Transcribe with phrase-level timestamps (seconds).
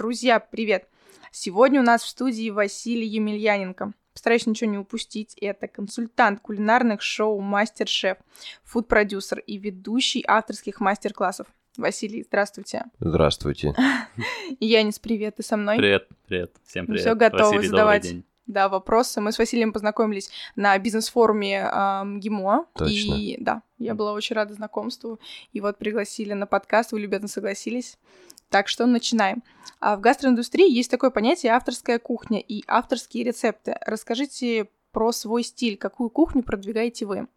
[0.00, 0.88] Друзья, привет!
[1.30, 3.92] Сегодня у нас в студии Василий Емельяненко.
[4.14, 5.34] Постараюсь ничего не упустить.
[5.38, 8.16] Это консультант кулинарных шоу «Мастер-шеф»,
[8.64, 11.48] фуд-продюсер и ведущий авторских мастер-классов.
[11.76, 12.84] Василий, здравствуйте.
[12.98, 13.74] Здравствуйте.
[14.58, 15.76] Янис, привет, ты со мной?
[15.76, 17.02] Привет, привет, всем привет.
[17.02, 18.14] Все готовы Василий, задавать
[18.46, 19.20] да, вопросы.
[19.20, 21.70] Мы с Василием познакомились на бизнес-форуме
[22.16, 22.68] ГИМО.
[22.72, 22.94] Точно.
[22.94, 25.20] И да, я была очень рада знакомству.
[25.52, 27.98] И вот пригласили на подкаст, вы любезно согласились.
[28.50, 29.42] Так что начинаем.
[29.80, 33.76] А в гастроиндустрии есть такое понятие авторская кухня и авторские рецепты.
[33.86, 37.28] Расскажите про свой стиль, какую кухню продвигаете вы?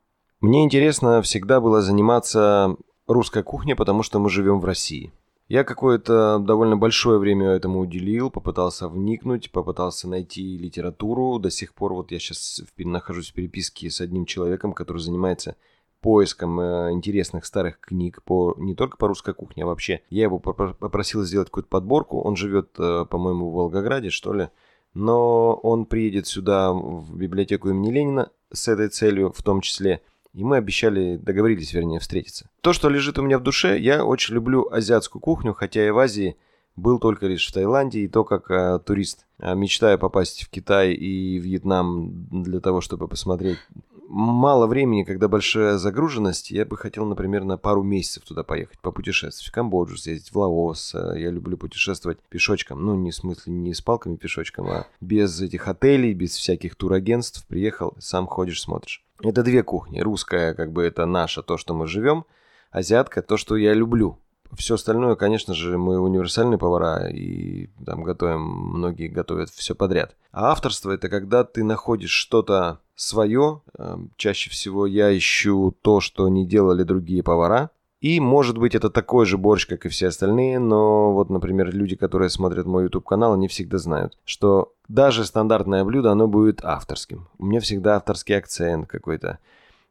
[0.42, 2.76] Мне интересно всегда было заниматься
[3.08, 5.14] русской кухней, потому что мы живем в России.
[5.48, 11.38] Я какое-то довольно большое время этому уделил, попытался вникнуть, попытался найти литературу.
[11.38, 15.56] До сих пор вот я сейчас нахожусь в переписке с одним человеком, который занимается
[16.04, 20.02] поиском э, интересных старых книг по не только по русской кухне, а вообще.
[20.10, 22.22] Я его попро- попросил сделать какую-то подборку.
[22.22, 24.50] Он живет, э, по-моему, в Волгограде, что ли.
[24.94, 30.02] Но он приедет сюда в библиотеку имени Ленина с этой целью в том числе.
[30.34, 32.50] И мы обещали, договорились, вернее, встретиться.
[32.62, 35.98] То, что лежит у меня в душе, я очень люблю азиатскую кухню, хотя и в
[35.98, 36.36] Азии
[36.76, 40.94] был только лишь в Таиланде, и то, как э, турист, э, мечтая попасть в Китай
[40.94, 43.60] и Вьетнам для того, чтобы посмотреть
[44.08, 49.48] мало времени, когда большая загруженность, я бы хотел, например, на пару месяцев туда поехать, попутешествовать,
[49.48, 50.94] в Камбоджу съездить, в Лаос.
[50.96, 55.42] Э, Я люблю путешествовать пешочком, ну, не в смысле не с палками пешочком, а без
[55.42, 57.46] этих отелей, без всяких турагентств.
[57.48, 59.04] Приехал, сам ходишь, смотришь.
[59.22, 60.00] Это две кухни.
[60.00, 62.26] Русская, как бы, это наша, то, что мы живем.
[62.72, 64.18] Азиатка, то, что я люблю.
[64.56, 70.16] Все остальное, конечно же, мы универсальные повара и там готовим, многие готовят все подряд.
[70.32, 73.62] А авторство это когда ты находишь что-то свое.
[73.78, 77.70] Эм, Чаще всего я ищу то, что не делали другие повара.
[78.02, 81.96] И, может быть, это такой же борщ, как и все остальные, но вот, например, люди,
[81.96, 87.30] которые смотрят мой YouTube-канал, они всегда знают, что даже стандартное блюдо, оно будет авторским.
[87.38, 89.40] У меня всегда авторский акцент какой-то.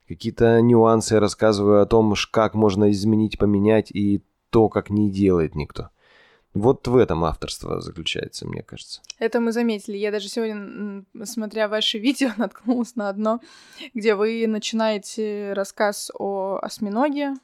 [0.07, 5.55] Какие-то нюансы я рассказываю о том, как можно изменить, поменять и то, как не делает
[5.55, 5.89] никто.
[6.55, 9.01] Вот в этом авторство заключается, мне кажется.
[9.19, 9.97] Это мы заметили.
[9.97, 13.41] Я даже сегодня, смотря ваши видео, наткнулась на одно,
[13.95, 17.35] где вы начинаете рассказ о осьминоге,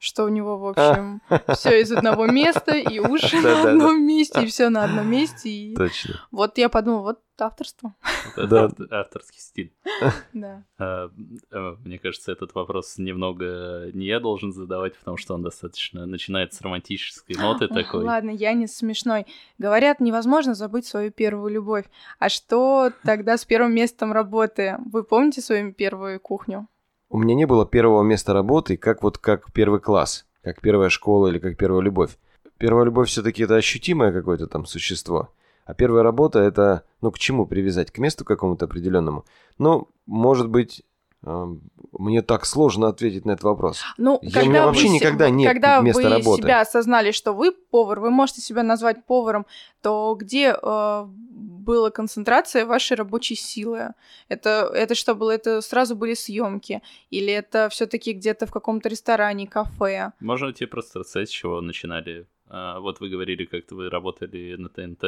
[0.00, 1.20] что у него, в общем,
[1.54, 5.50] все из одного места, и уши на одном месте, и все на одном месте.
[5.50, 6.14] И Точно.
[6.30, 7.94] вот я подумала, вот авторство.
[8.36, 8.70] Да.
[8.90, 9.72] авторский стиль.
[10.32, 10.64] Да.
[10.78, 11.10] А,
[11.50, 16.54] э, Мне кажется, этот вопрос немного не я должен задавать, потому что он достаточно начинает
[16.54, 18.04] с романтической ноты такой.
[18.04, 19.26] Ладно, я не смешной.
[19.58, 21.84] Говорят, невозможно забыть свою первую любовь.
[22.18, 24.78] А что тогда с первым местом работы?
[24.90, 26.68] Вы помните свою первую кухню?
[27.12, 31.26] У меня не было первого места работы, как вот как первый класс, как первая школа
[31.26, 32.16] или как первая любовь.
[32.56, 35.28] Первая любовь все-таки это ощутимое какое-то там существо.
[35.64, 37.90] А первая работа это, ну, к чему привязать?
[37.90, 39.24] К месту какому-то определенному?
[39.58, 40.84] Ну, может быть,
[41.22, 43.82] мне так сложно ответить на этот вопрос.
[43.98, 46.42] Ну, Я- у когда меня вообще вы, никогда нет когда места вы работы.
[46.42, 49.44] себя осознали, что вы повар, вы можете себя назвать поваром,
[49.82, 53.92] то где э, была концентрация вашей рабочей силы?
[54.28, 55.30] Это, это что было?
[55.30, 56.80] Это сразу были съемки?
[57.10, 60.12] Или это все-таки где-то в каком-то ресторане, кафе?
[60.20, 62.26] Можно тебе просто рассказать, с чего начинали?
[62.48, 65.04] А, Вот вы говорили, как вы работали на ТНТ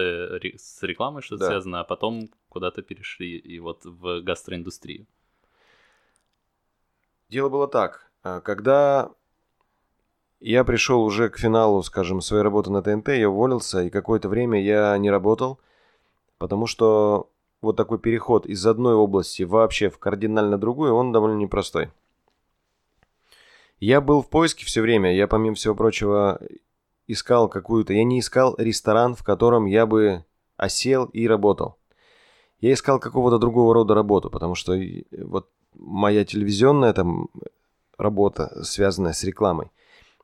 [0.61, 1.47] с рекламой, что-то Да.
[1.49, 5.07] связано, а потом куда-то перешли и вот в гастроиндустрию.
[7.33, 8.11] Дело было так.
[8.23, 9.11] а, Когда
[10.39, 14.63] я пришел уже к финалу, скажем, своей работы на ТНТ, я уволился, и какое-то время
[14.63, 15.59] я не работал,
[16.37, 17.31] потому что
[17.63, 21.91] вот такой переход из одной области вообще в кардинально другую, он довольно непростой.
[23.81, 26.39] Я был в поиске все время, я, помимо всего прочего,
[27.07, 27.95] искал какую-то...
[27.95, 30.27] Я не искал ресторан, в котором я бы
[30.59, 31.79] осел и работал.
[32.61, 34.79] Я искал какого-то другого рода работу, потому что
[35.13, 37.29] вот моя телевизионная там
[37.99, 39.69] работа, связанная с рекламой.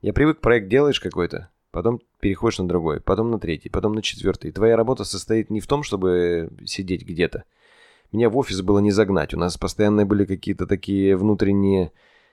[0.01, 4.53] Я привык, проект делаешь какой-то, потом переходишь на другой, потом на третий, потом на четвертый.
[4.53, 7.45] Твоя работа состоит не в том, чтобы сидеть где-то.
[8.13, 9.35] Меня в офис было не загнать.
[9.35, 11.93] У нас постоянно были какие-то такие внутренние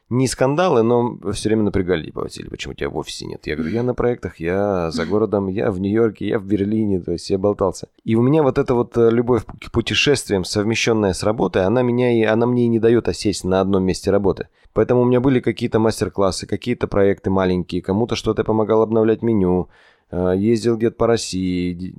[0.10, 2.06] не скандалы, но все время напрягали.
[2.06, 3.48] Типа, Василий, почему тебя в офисе нет?
[3.48, 7.12] Я говорю, я на проектах, я за городом, я в Нью-Йорке, я в Берлине, то
[7.12, 7.88] есть я болтался.
[8.04, 12.12] И у меня вот эта вот э, любовь к путешествиям, совмещенная с работой, она меня
[12.12, 14.48] и она мне и не дает осесть на одном месте работы.
[14.74, 19.70] Поэтому у меня были какие-то мастер-классы, какие-то проекты маленькие, кому-то что-то помогал обновлять меню,
[20.12, 21.96] э, ездил где-то по России,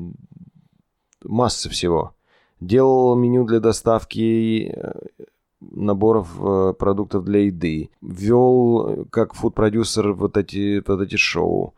[1.25, 2.13] масса всего.
[2.61, 4.93] Делал меню для доставки э,
[5.73, 7.91] наборов э, продуктов для еды.
[8.01, 11.75] Вел э, как фуд-продюсер вот эти, вот эти шоу.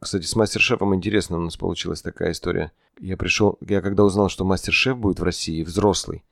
[0.00, 2.72] Кстати, с мастер-шефом интересно у нас получилась такая история.
[2.98, 6.24] Я пришел, я когда узнал, что мастер-шеф будет в России, взрослый,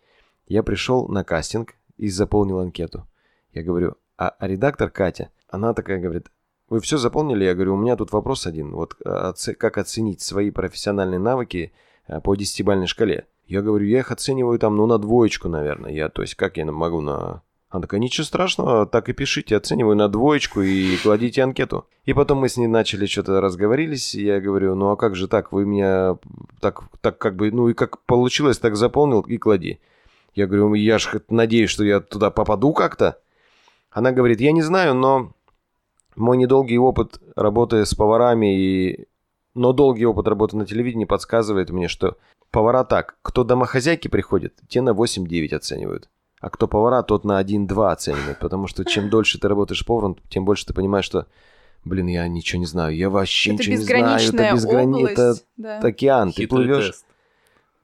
[0.48, 3.06] я пришел на кастинг и заполнил анкету.
[3.52, 6.30] Я говорю, а, а редактор Катя, она такая говорит,
[6.68, 7.44] вы все заполнили?
[7.44, 8.72] Я говорю, у меня тут вопрос один.
[8.72, 11.72] Вот а, оце- как оценить свои профессиональные навыки
[12.06, 13.26] а, по десятибальной шкале?
[13.48, 15.90] Я говорю, я их оцениваю там, ну, на двоечку, наверное.
[15.90, 19.94] Я, то есть, как я могу на она такая, ничего страшного, так и пишите, оцениваю
[19.94, 21.86] на двоечку и кладите анкету.
[22.06, 25.28] И потом мы с ней начали что-то разговорились, и я говорю, ну а как же
[25.28, 26.16] так, вы меня
[26.60, 29.80] так, так как бы, ну и как получилось, так заполнил и клади.
[30.34, 33.18] Я говорю, я же надеюсь, что я туда попаду как-то.
[33.90, 35.32] Она говорит, я не знаю, но
[36.16, 39.08] мой недолгий опыт работы с поварами и...
[39.54, 42.16] Но долгий опыт работы на телевидении подсказывает мне, что
[42.50, 46.08] повара так, кто домохозяйки приходит, те на 8-9 оценивают.
[46.40, 48.38] А кто повара, тот на 1-2 оценивает.
[48.38, 51.26] Потому что чем дольше ты работаешь поваром, тем больше ты понимаешь, что,
[51.84, 54.20] блин, я ничего не знаю, я вообще это ничего не знаю.
[54.20, 55.04] Это безграни...
[55.04, 55.78] Это, да.
[55.78, 56.86] это океан, ты Хитрый плывешь.
[56.90, 57.04] тест.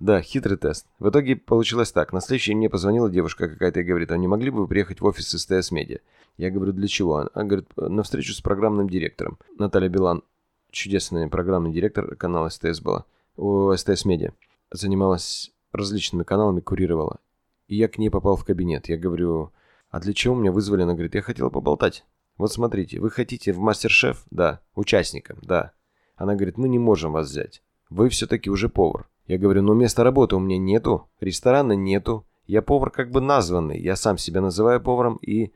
[0.01, 0.87] Да, хитрый тест.
[0.99, 2.13] В итоге получилось так.
[2.13, 5.01] На следующий день мне позвонила девушка какая-то и говорит, а не могли бы вы приехать
[5.01, 6.01] в офис СТС Медиа?
[6.37, 7.29] Я говорю, для чего?
[7.33, 9.39] Она говорит, на встречу с программным директором.
[9.57, 10.23] Наталья Билан,
[10.71, 13.05] чудесный программный директор канала СТС была,
[13.37, 14.33] у СТС Медиа.
[14.71, 17.21] Занималась различными каналами, курировала.
[17.67, 18.89] И я к ней попал в кабинет.
[18.89, 19.53] Я говорю,
[19.91, 20.83] а для чего меня вызвали?
[20.83, 22.05] Она говорит, я хотела поболтать.
[22.37, 24.25] Вот смотрите, вы хотите в мастер-шеф?
[24.31, 24.61] Да.
[24.75, 25.39] Участникам?
[25.43, 25.73] Да.
[26.17, 27.63] Она говорит, мы не можем вас взять.
[27.91, 29.09] Вы все-таки уже повар.
[29.27, 32.27] Я говорю, но места работы у меня нету, ресторана нету.
[32.47, 33.81] Я повар как бы названный.
[33.81, 35.53] Я сам себя называю поваром и...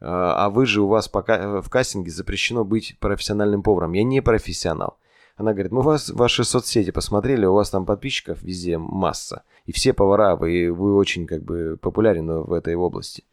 [0.00, 3.92] А а вы же у вас пока в кастинге запрещено быть профессиональным поваром.
[3.92, 4.98] Я не профессионал.
[5.36, 9.42] Она говорит, мы вас, ваши соцсети посмотрели, у вас там подписчиков везде масса.
[9.66, 13.24] И все повара, вы, вы очень как бы популярны в этой области.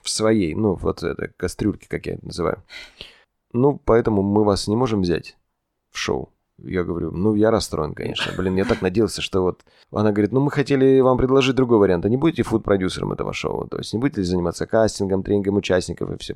[0.00, 2.62] В своей, ну, вот это, кастрюльке, как я это называю.
[3.52, 5.36] Ну, поэтому мы вас не можем взять
[5.90, 6.30] в шоу.
[6.62, 8.32] Я говорю, ну, я расстроен, конечно.
[8.36, 9.64] Блин, я так надеялся, что вот...
[9.90, 12.04] Она говорит, ну, мы хотели вам предложить другой вариант.
[12.04, 13.66] А не будете фуд-продюсером этого шоу?
[13.66, 16.34] То есть не будете заниматься кастингом, тренингом участников и все?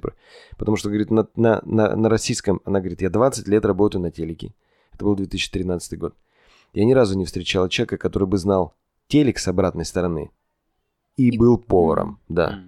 [0.57, 2.61] Потому что, говорит, на, на, на, на российском...
[2.65, 4.53] Она говорит, я 20 лет работаю на телеке.
[4.95, 6.15] Это был 2013 год.
[6.73, 8.75] Я ни разу не встречал человека, который бы знал
[9.09, 10.31] телек с обратной стороны
[11.17, 12.61] и, И- был поваром, да.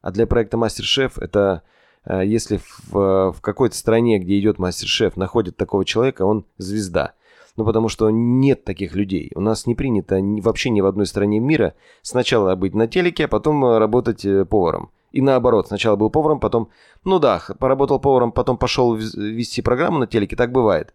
[0.00, 1.62] А для проекта Мастер-шеф это
[2.04, 7.14] э, если в, в какой-то стране, где идет Мастер-шеф, находят такого человека, он звезда.
[7.56, 9.32] Ну, потому что нет таких людей.
[9.34, 13.24] У нас не принято ни- вообще ни в одной стране мира сначала быть на телеке,
[13.24, 14.90] а потом э, работать э, поваром.
[15.12, 16.68] И наоборот, сначала был поваром, потом,
[17.04, 20.92] ну да, поработал поваром, потом пошел вести программу на телеке, так бывает.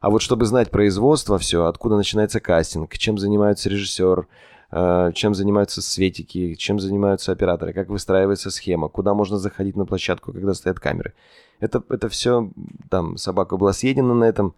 [0.00, 4.28] А вот чтобы знать производство, все, откуда начинается кастинг, чем занимается режиссер,
[4.70, 10.32] э, чем занимаются светики, чем занимаются операторы, как выстраивается схема, куда можно заходить на площадку,
[10.32, 11.14] когда стоят камеры.
[11.58, 12.50] Это, это все,
[12.90, 14.54] там, собака была съедена на этом,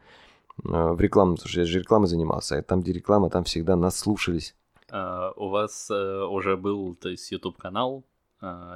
[0.64, 3.96] э, в рекламу, что я же рекламой занимался, а там, где реклама, там всегда нас
[3.96, 4.54] слушались.
[4.90, 8.17] А, у вас э, уже был, то есть, YouTube-канал, а,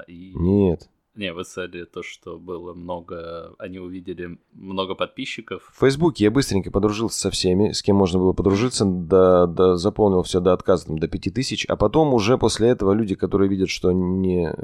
[0.06, 0.32] и...
[0.34, 0.88] Нет.
[1.14, 3.54] Не, вы сказали то, что было много...
[3.58, 5.70] Они увидели много подписчиков.
[5.74, 10.22] В Фейсбуке я быстренько подружился со всеми, с кем можно было подружиться, до, до- заполнил
[10.22, 13.92] все до отказа, там, до 5000, а потом уже после этого люди, которые видят, что
[13.92, 14.54] не,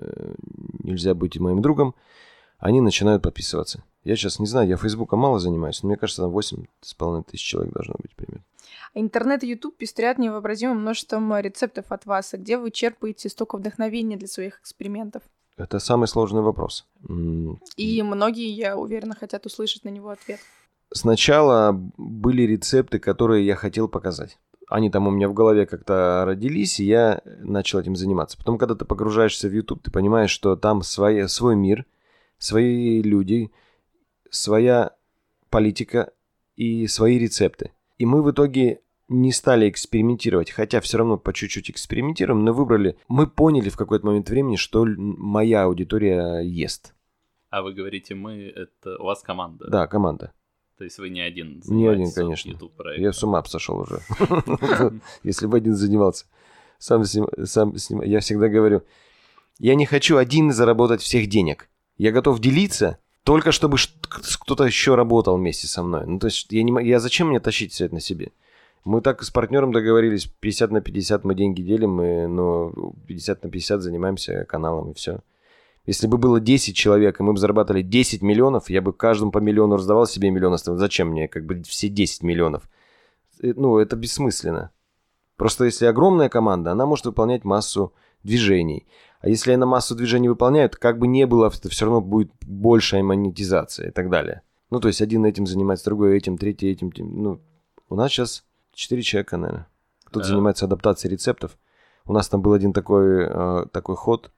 [0.82, 1.94] нельзя быть моим другом,
[2.58, 3.84] они начинают подписываться.
[4.04, 7.74] Я сейчас не знаю, я Фейсбуком мало занимаюсь, но мне кажется, там 8,5 тысяч человек
[7.74, 8.44] должно быть примерно.
[8.94, 12.34] Интернет и YouTube пестрят невообразимым множеством рецептов от вас.
[12.34, 15.22] А где вы черпаете столько вдохновения для своих экспериментов?
[15.56, 16.86] Это самый сложный вопрос.
[17.76, 20.40] И многие, я уверена, хотят услышать на него ответ.
[20.92, 24.38] Сначала были рецепты, которые я хотел показать.
[24.68, 28.38] Они там у меня в голове как-то родились, и я начал этим заниматься.
[28.38, 31.86] Потом, когда ты погружаешься в YouTube, ты понимаешь, что там свои, свой мир,
[32.38, 33.50] свои люди,
[34.30, 34.92] своя
[35.50, 36.12] политика
[36.56, 37.72] и свои рецепты.
[37.98, 42.96] И мы в итоге не стали экспериментировать, хотя все равно по чуть-чуть экспериментируем, но выбрали.
[43.08, 46.94] Мы поняли в какой-то момент времени, что моя аудитория ест.
[47.50, 48.98] А вы говорите, мы, это...
[48.98, 49.68] У вас команда.
[49.68, 50.32] Да, команда.
[50.76, 52.50] То есть вы не один Не один, конечно.
[52.50, 53.04] YouTube-проектом.
[53.04, 54.00] Я с ума сошел уже.
[55.22, 56.26] Если бы один занимался.
[56.78, 57.74] Сам, сам
[58.04, 58.82] Я всегда говорю,
[59.58, 61.68] я не хочу один заработать всех денег.
[61.96, 63.76] Я готов делиться, только чтобы
[64.40, 66.06] кто-то еще работал вместе со мной.
[66.06, 68.32] Ну, то есть, я, не, я зачем мне тащить все это на себе?
[68.86, 72.72] Мы так с партнером договорились, 50 на 50 мы деньги делим, мы, но
[73.06, 75.18] 50 на 50 занимаемся каналом и все.
[75.84, 79.40] Если бы было 10 человек, и мы бы зарабатывали 10 миллионов, я бы каждому по
[79.40, 80.56] миллиону раздавал себе миллион.
[80.56, 82.62] Зачем мне как бы все 10 миллионов?
[83.42, 84.70] Э, Ну, это бессмысленно.
[85.36, 87.92] Просто если огромная команда, она может выполнять массу
[88.22, 88.86] движений.
[89.20, 93.02] А если она массу движений выполняет, как бы не было, это все равно будет большая
[93.02, 94.42] монетизация и так далее.
[94.70, 96.92] Ну, то есть один этим занимается, другой этим, третий этим.
[96.92, 97.40] тем- Ну,
[97.88, 99.66] у нас сейчас четыре человека, наверное.
[100.04, 100.32] Кто-то Да.
[100.32, 101.58] занимается адаптацией рецептов.
[102.06, 104.30] У нас там был один такой, э, такой ход.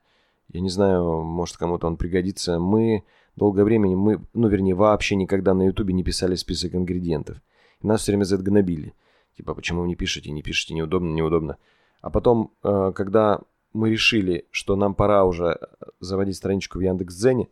[0.52, 2.58] Я не знаю, может, кому-то он пригодится.
[2.58, 3.04] Мы
[3.37, 7.37] долгое время, мы, ну, вернее, вообще никогда на Ютубе не писали список ингредиентов.
[7.82, 8.94] И нас все время за это гнобили.
[9.37, 11.56] Типа, почему вы не пишете, не пишете, неудобно, неудобно.
[12.02, 13.40] А потом, э, когда
[13.73, 15.67] мы решили, что нам пора уже э,
[16.00, 17.49] заводить страничку в Яндекс.Дзене,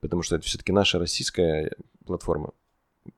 [0.00, 1.72] потому что это все-таки наша российская
[2.06, 2.52] платформа.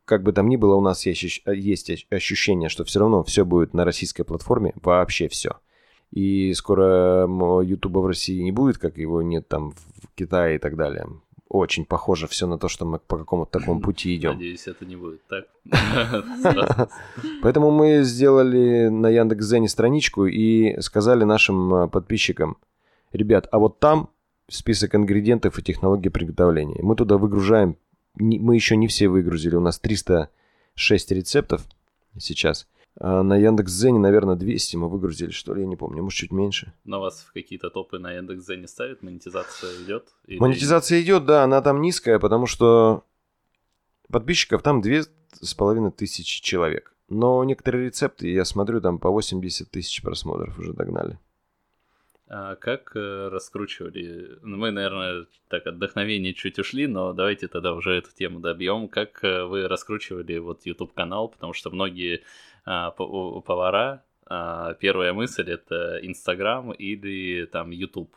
[0.05, 3.75] Как бы там ни было, у нас есть, ощ- ощущение, что все равно все будет
[3.75, 5.59] на российской платформе, вообще все.
[6.11, 7.27] И скоро
[7.63, 11.07] Ютуба в России не будет, как его нет там в Китае и так далее.
[11.53, 14.33] Очень похоже все на то, что мы по какому-то такому пути идем.
[14.33, 15.45] Надеюсь, это не будет так.
[17.43, 22.57] Поэтому мы сделали на Яндекс.Зене страничку и сказали нашим э, подписчикам,
[23.13, 24.09] ребят, а вот там
[24.49, 26.81] список ингредиентов и технологии приготовления.
[26.83, 27.77] Мы туда выгружаем,
[28.15, 31.67] мы еще не все выгрузили, у нас 306 рецептов
[32.19, 32.67] сейчас.
[33.01, 36.73] А на Яндекс.Зене, наверное, 200 мы выгрузили, что ли, я не помню, может, чуть меньше.
[36.85, 39.03] Но вас в какие-то топы на Яндекс.Зен не ставят?
[39.03, 40.09] Монетизация идет?
[40.27, 43.05] Или- Монетизация идет, да, она там низкая, потому что
[44.11, 45.05] подписчиков там две
[45.41, 46.95] с половиной тысячи человек.
[47.09, 51.19] Но некоторые рецепты, я смотрю, там по 80 тысяч просмотров уже догнали.
[52.35, 54.39] А как э, раскручивали?
[54.41, 58.89] Ну, мы, наверное, так от вдохновения чуть ушли, но давайте тогда уже эту тему добьем.
[58.89, 61.29] Как э, вы раскручивали вот YouTube канал?
[61.29, 62.23] Потому что многие
[62.65, 64.05] повара
[64.35, 68.17] а, первая мысль это Инстаграм или там YouTube.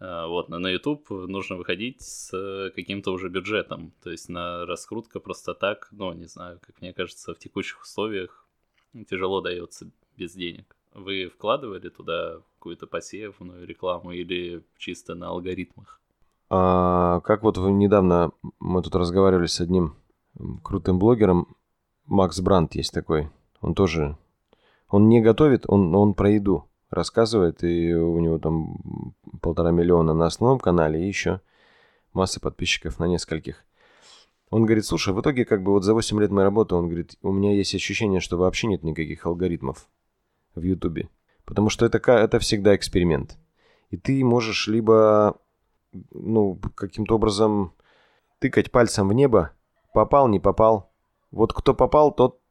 [0.00, 3.92] А, Вот, на YouTube нужно выходить с каким-то уже бюджетом.
[4.02, 8.46] То есть на раскрутка просто так, ну, не знаю, как мне кажется, в текущих условиях
[9.08, 10.76] тяжело дается без денег.
[10.92, 16.00] Вы вкладывали туда какую-то посевную рекламу или чисто на алгоритмах?
[16.50, 19.96] А, как вот вы недавно мы тут разговаривали с одним
[20.62, 21.56] крутым блогером,
[22.06, 23.30] Макс Брандт есть такой.
[23.64, 24.18] Он тоже,
[24.90, 30.26] он не готовит, он, он про еду рассказывает, и у него там полтора миллиона на
[30.26, 31.40] основном канале, и еще
[32.12, 33.64] масса подписчиков на нескольких.
[34.50, 37.16] Он говорит, слушай, в итоге как бы вот за 8 лет моей работы, он говорит,
[37.22, 39.88] у меня есть ощущение, что вообще нет никаких алгоритмов
[40.54, 41.08] в Ютубе.
[41.46, 43.38] Потому что это, это всегда эксперимент.
[43.88, 45.38] И ты можешь либо
[46.12, 47.72] ну, каким-то образом
[48.40, 49.52] тыкать пальцем в небо.
[49.94, 50.92] Попал, не попал.
[51.30, 52.43] Вот кто попал, тот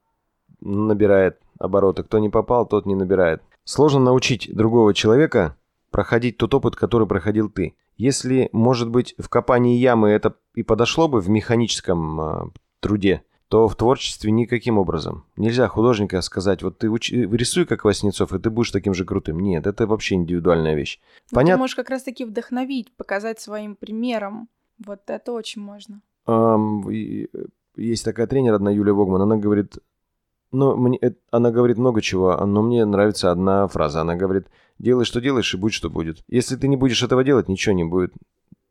[0.63, 2.03] набирает обороты.
[2.03, 3.41] Кто не попал, тот не набирает.
[3.63, 5.55] Сложно научить другого человека
[5.91, 7.75] проходить тот опыт, который проходил ты.
[7.95, 13.67] Если, может быть, в копании ямы это и подошло бы в механическом а, труде, то
[13.67, 15.25] в творчестве никаким образом.
[15.37, 19.39] Нельзя художника сказать, вот ты учи- рисуй как Васнецов, и ты будешь таким же крутым.
[19.39, 20.99] Нет, это вообще индивидуальная вещь.
[21.31, 21.57] Ну, Понятно.
[21.57, 24.49] Ты можешь как раз-таки вдохновить, показать своим примером.
[24.83, 26.01] Вот это очень можно.
[26.25, 29.77] Ам, и, э, есть такая тренер одна, Юлия Вогман, она говорит,
[30.53, 30.99] ну, мне,
[31.31, 34.01] она говорит много чего, но мне нравится одна фраза.
[34.01, 34.47] Она говорит,
[34.79, 36.23] делай, что делаешь, и будь, что будет.
[36.27, 38.13] Если ты не будешь этого делать, ничего не будет.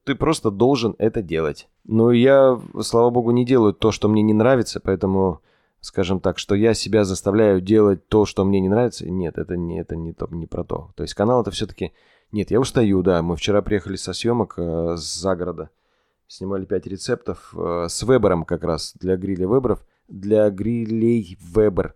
[0.05, 1.69] Ты просто должен это делать.
[1.85, 5.43] Но я, слава богу, не делаю то, что мне не нравится, поэтому,
[5.81, 9.81] скажем так, что я себя заставляю делать то, что мне не нравится, нет, это не,
[9.81, 10.93] это не, то, не про то.
[10.97, 11.93] То есть канал это все-таки...
[12.33, 13.21] Нет, я устаю, да.
[13.23, 15.69] Мы вчера приехали со съемок э, с загорода
[16.33, 21.95] снимали 5 рецептов э, с Вебером как раз для гриля Веберов, для грилей Вебер.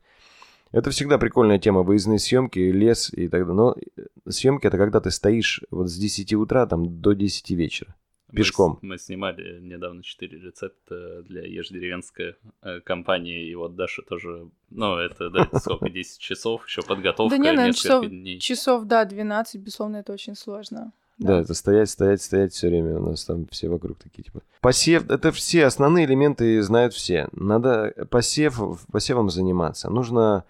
[0.72, 3.54] Это всегда прикольная тема, выездные съемки, лес и так далее.
[3.54, 7.94] Но э, съемки это когда ты стоишь вот с 10 утра там до 10 вечера.
[8.32, 8.78] Мы Пешком.
[8.80, 14.50] с- Мы, снимали недавно 4 рецепта для Ешь деревенская э, компании, и вот Даша тоже,
[14.70, 18.40] ну, это, да, это сколько, 10 часов, еще подготовка, Да не, наверное, несколько часов, дней.
[18.40, 20.92] часов, да, 12, безусловно, это очень сложно.
[21.18, 21.40] Да.
[21.40, 22.98] это стоять, стоять, стоять все время.
[22.98, 24.42] У нас там все вокруг такие типа.
[24.60, 27.28] Посев, это все основные элементы знают все.
[27.32, 29.90] Надо посев, посевом заниматься.
[29.90, 30.44] Нужно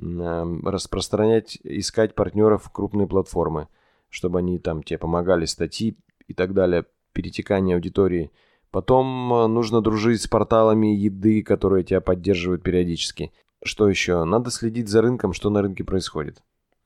[0.00, 3.68] м, распространять, искать партнеров крупные платформы,
[4.10, 5.96] чтобы они там тебе помогали, статьи
[6.26, 8.30] и так далее, перетекание аудитории.
[8.70, 13.32] Потом э, нужно дружить с порталами еды, которые тебя поддерживают периодически.
[13.62, 14.24] Что еще?
[14.24, 16.42] Надо следить за рынком, что на рынке происходит.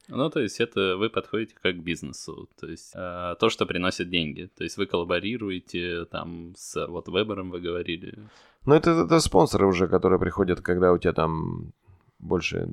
[0.09, 4.09] Ну, то есть это вы подходите как к бизнесу, то есть э, то, что приносит
[4.09, 4.51] деньги.
[4.57, 8.19] То есть вы коллаборируете там с вот Вебером вы говорили.
[8.65, 11.73] Ну, это, это спонсоры уже, которые приходят, когда у тебя там
[12.19, 12.69] больше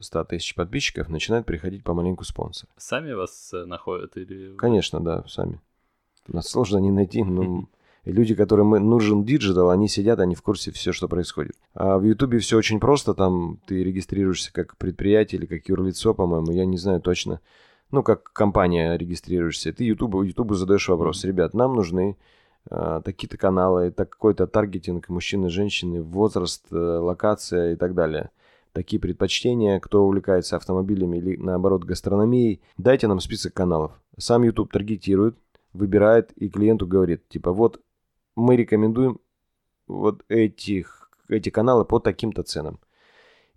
[0.00, 2.72] 100 тысяч подписчиков, начинают приходить помаленьку спонсоры.
[2.76, 4.56] Сами вас э, находят или...
[4.56, 5.60] Конечно, да, сами.
[6.26, 7.68] Нас сложно не найти, но
[8.04, 11.54] и люди, которым нужен digital, они сидят, они в курсе все, что происходит.
[11.74, 16.50] А в Ютубе все очень просто, там ты регистрируешься как предприятие или как юрлицо, по-моему,
[16.50, 17.40] я не знаю точно.
[17.92, 19.72] Ну, как компания регистрируешься.
[19.72, 22.16] Ты Ютубу, Ютубу задаешь вопрос, ребят, нам нужны
[22.70, 28.30] э, такие-то каналы, такой-то таргетинг мужчины, женщины, возраст, э, локация и так далее.
[28.72, 33.92] Такие предпочтения, кто увлекается автомобилями или наоборот гастрономией, дайте нам список каналов.
[34.16, 35.36] Сам YouTube таргетирует,
[35.74, 37.80] выбирает и клиенту говорит, типа вот
[38.36, 39.20] мы рекомендуем
[39.86, 42.80] вот этих, эти каналы по таким-то ценам.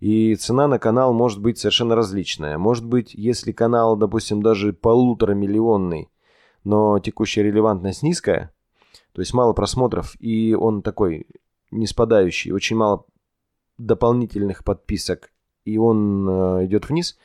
[0.00, 2.58] И цена на канал может быть совершенно различная.
[2.58, 6.10] Может быть, если канал, допустим, даже полутора миллионный,
[6.64, 8.52] но текущая релевантность низкая,
[9.12, 11.26] то есть мало просмотров, и он такой
[11.70, 13.06] не спадающий, очень мало
[13.78, 15.30] дополнительных подписок,
[15.64, 17.16] и он э, идет вниз,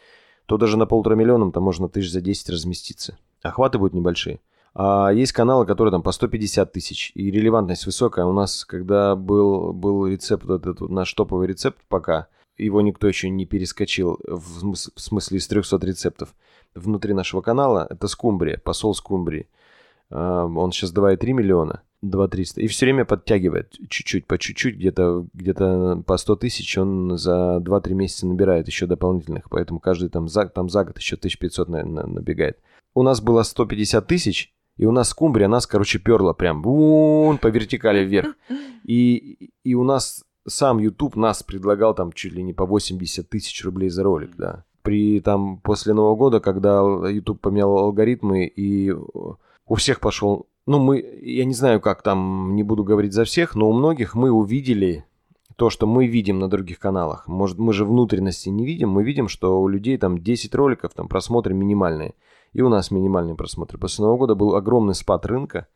[0.45, 3.17] то даже на полутора миллионам там можно тысяч за 10 разместиться.
[3.41, 4.39] Охваты будут небольшие.
[4.73, 8.25] А есть каналы, которые там по 150 тысяч, и релевантность высокая.
[8.25, 13.29] У нас, когда был, был рецепт, вот этот наш топовый рецепт пока, его никто еще
[13.29, 16.33] не перескочил, в смысле из 300 рецептов,
[16.73, 19.49] внутри нашего канала, это скумбрия, посол скумбрии.
[20.09, 22.61] А, он сейчас 2,3 миллиона, 2 300.
[22.61, 27.93] И все время подтягивает чуть-чуть, по чуть-чуть, где-то где по 100 тысяч он за 2-3
[27.93, 29.49] месяца набирает еще дополнительных.
[29.49, 32.59] Поэтому каждый там за, там за год еще 1500 на, на, набегает.
[32.93, 37.47] У нас было 150 тысяч, и у нас скумбрия нас, короче, перла прям вон, по
[37.47, 38.33] вертикали вверх.
[38.83, 43.63] И, и у нас сам YouTube нас предлагал там чуть ли не по 80 тысяч
[43.63, 44.63] рублей за ролик, да.
[44.81, 50.97] При там после Нового года, когда YouTube поменял алгоритмы и у всех пошел, ну мы,
[51.21, 55.05] я не знаю как там, не буду говорить за всех, но у многих мы увидели
[55.57, 57.27] то, что мы видим на других каналах.
[57.27, 61.07] Может, мы же внутренности не видим, мы видим, что у людей там 10 роликов, там
[61.07, 62.15] просмотры минимальные.
[62.53, 63.77] И у нас минимальные просмотры.
[63.77, 65.67] После Нового года был огромный спад рынка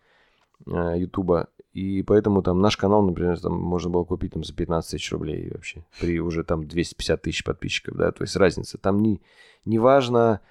[0.65, 1.47] э, Ютуба.
[1.73, 5.49] И поэтому там наш канал, например, там можно было купить там за 15 тысяч рублей
[5.51, 5.85] вообще.
[5.99, 8.77] При уже там 250 тысяч подписчиков, да, то есть разница.
[8.77, 9.21] Там не,
[9.65, 10.41] не важно,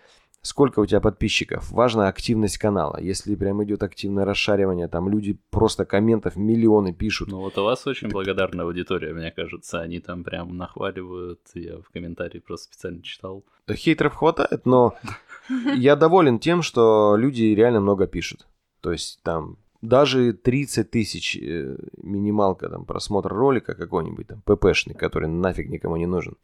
[0.45, 2.99] сколько у тебя подписчиков, важна активность канала.
[3.01, 7.29] Если прям идет активное расшаривание, там люди просто комментов миллионы пишут.
[7.29, 9.81] Ну вот у вас очень благодарная аудитория, мне кажется.
[9.81, 11.41] Они там прям нахваливают.
[11.55, 13.45] Я в комментарии просто специально читал.
[13.67, 14.95] Да хейтеров хватает, но
[15.77, 18.47] я доволен тем, что люди реально много пишут.
[18.83, 25.29] То есть там даже 30 тысяч э, минималка там просмотр ролика какой-нибудь там ППшный, который
[25.29, 26.37] нафиг никому не нужен.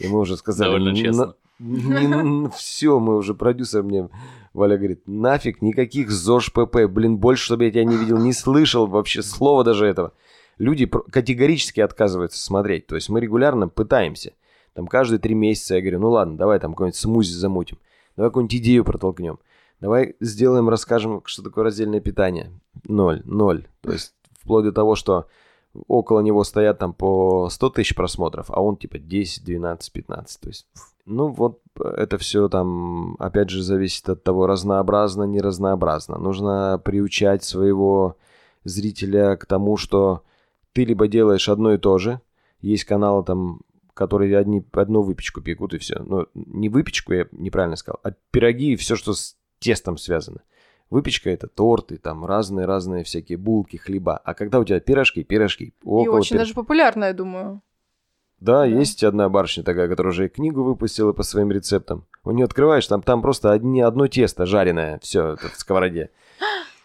[0.00, 0.68] И мы уже сказали...
[0.68, 1.34] Довольно честно.
[1.58, 4.08] Все, мы уже продюсер мне,
[4.52, 8.86] Валя говорит, нафиг никаких ЗОЖ ПП, блин, больше, чтобы я тебя не видел, не слышал
[8.86, 10.12] вообще слова даже этого.
[10.58, 14.32] Люди категорически отказываются смотреть, то есть мы регулярно пытаемся.
[14.74, 17.78] Там каждые три месяца я говорю, ну ладно, давай там какой-нибудь смузи замутим,
[18.16, 19.38] давай какую-нибудь идею протолкнем.
[19.80, 22.50] Давай сделаем, расскажем, что такое раздельное питание.
[22.88, 23.66] Ноль, ноль.
[23.82, 25.26] То есть вплоть до того, что
[25.86, 30.40] около него стоят там по 100 тысяч просмотров, а он типа 10, 12, 15.
[30.40, 30.66] То есть,
[31.04, 36.18] ну вот это все там, опять же, зависит от того, разнообразно, не разнообразно.
[36.18, 38.16] Нужно приучать своего
[38.64, 40.22] зрителя к тому, что
[40.72, 42.20] ты либо делаешь одно и то же,
[42.60, 43.60] есть каналы там,
[43.94, 46.02] которые одни, одну выпечку пекут и все.
[46.04, 50.42] Ну, не выпечку, я неправильно сказал, а пироги и все, что с тестом связано.
[50.88, 54.16] Выпечка это торты, там разные-разные всякие булки, хлеба.
[54.16, 55.74] А когда у тебя пирожки, пирожки.
[55.82, 56.38] И очень пир...
[56.38, 57.62] даже популярная, думаю.
[58.38, 62.06] Да, да, есть одна барышня такая, которая уже и книгу выпустила по своим рецептам.
[62.22, 66.10] У нее открываешь, там, там просто одни, одно тесто жареное, все в сковороде.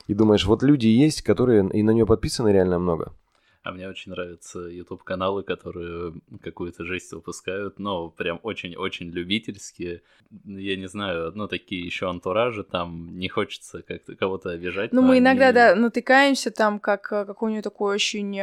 [0.08, 3.14] И думаешь, вот люди есть, которые и на нее подписаны реально много.
[3.64, 10.02] А мне очень нравятся YouTube каналы, которые какую-то жесть выпускают, но прям очень-очень любительские.
[10.46, 14.94] Я не знаю, ну такие еще антуражи, там не хочется как-то кого-то обижать.
[14.94, 15.20] Ну мы они...
[15.20, 18.40] иногда, да, натыкаемся там, как э, какой-нибудь такой очень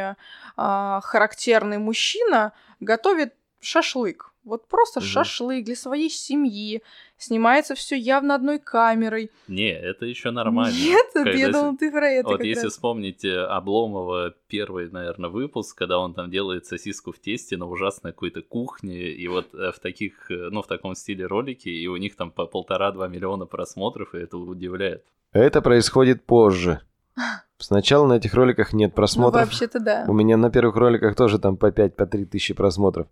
[0.55, 4.28] а, характерный мужчина готовит шашлык.
[4.49, 5.05] Вот просто угу.
[5.05, 6.81] шашлык для своей семьи.
[7.17, 9.29] Снимается все явно одной камерой.
[9.47, 10.75] Не, это еще нормально.
[10.75, 11.31] Нет, когда...
[11.31, 12.29] я думал, ты про это.
[12.29, 12.73] Вот если раз.
[12.73, 18.41] вспомнить Обломова первый, наверное, выпуск, когда он там делает сосиску в тесте на ужасной какой-то
[18.41, 22.15] кухне, и вот э, в таких, э, ну, в таком стиле ролики, и у них
[22.15, 25.03] там по полтора-два миллиона просмотров, и это удивляет.
[25.31, 26.81] Это происходит позже.
[27.57, 29.41] Сначала на этих роликах нет просмотров.
[29.41, 30.05] Ну, вообще-то да.
[30.07, 33.07] У меня на первых роликах тоже там по 5-3 по тысячи просмотров.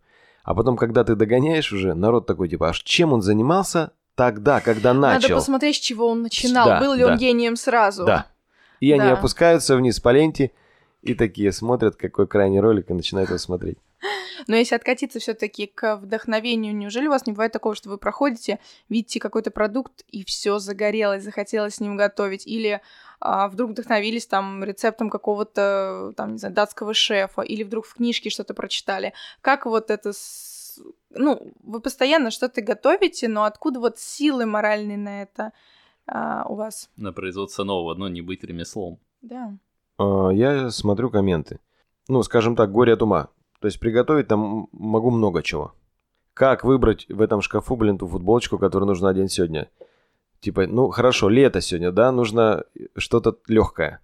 [0.47, 4.93] А потом, когда ты догоняешь уже, народ такой, типа, аж чем он занимался тогда, когда
[4.93, 5.23] начал?
[5.23, 6.65] Надо посмотреть, с чего он начинал.
[6.65, 7.11] Да, Был ли да.
[7.11, 8.05] он гением сразу?
[8.05, 8.27] Да.
[8.79, 9.03] И да.
[9.03, 10.51] они опускаются вниз по ленте
[11.01, 13.77] и такие смотрят, какой крайний ролик, и начинают его смотреть.
[14.47, 18.59] Но если откатиться все-таки к вдохновению, неужели у вас не бывает такого, что вы проходите,
[18.89, 22.81] видите какой-то продукт, и все загорелось, захотелось с ним готовить, или
[23.19, 28.29] а, вдруг вдохновились там рецептом какого-то, там, не знаю, датского шефа, или вдруг в книжке
[28.29, 29.13] что-то прочитали.
[29.41, 30.79] Как вот это с...
[31.09, 35.53] ну, вы постоянно что-то готовите, но откуда вот силы моральные на это
[36.05, 36.89] а, у вас?
[36.95, 38.99] На производство нового, но не быть ремеслом.
[39.21, 39.57] Да.
[39.97, 41.59] А, я смотрю комменты.
[42.07, 43.29] Ну, скажем так, горе от ума.
[43.67, 45.73] То есть приготовить там могу много чего.
[46.33, 49.69] Как выбрать в этом шкафу, блин, ту футболочку, которую нужно одеть сегодня?
[50.39, 52.63] Типа, ну хорошо, лето сегодня, да, нужно
[52.95, 53.99] что-то легкое.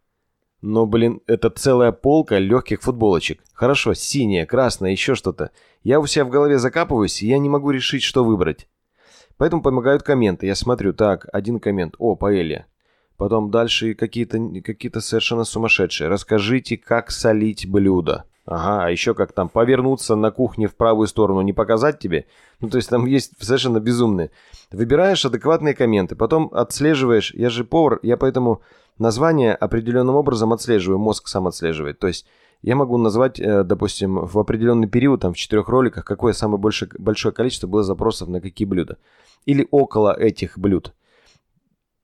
[0.60, 3.42] Но, блин, это целая полка легких футболочек.
[3.54, 5.52] Хорошо, синяя, красная, еще что-то.
[5.82, 8.68] Я у себя в голове закапываюсь, и я не могу решить, что выбрать.
[9.38, 10.46] Поэтому помогают комменты.
[10.46, 11.96] Я смотрю, так, один коммент.
[12.00, 12.68] О, паэлья.
[13.16, 16.10] Потом дальше какие-то какие совершенно сумасшедшие.
[16.10, 18.26] Расскажите, как солить блюдо.
[18.46, 22.26] Ага, а еще как там повернуться на кухне в правую сторону, не показать тебе?
[22.60, 24.32] Ну, то есть там есть совершенно безумные.
[24.72, 27.34] Выбираешь адекватные комменты, потом отслеживаешь.
[27.34, 28.62] Я же повар, я поэтому
[28.98, 32.00] название определенным образом отслеживаю, мозг сам отслеживает.
[32.00, 32.26] То есть
[32.62, 36.92] я могу назвать, э, допустим, в определенный период, там, в четырех роликах, какое самое большое,
[36.98, 38.98] большое количество было запросов на какие блюда.
[39.46, 40.94] Или около этих блюд.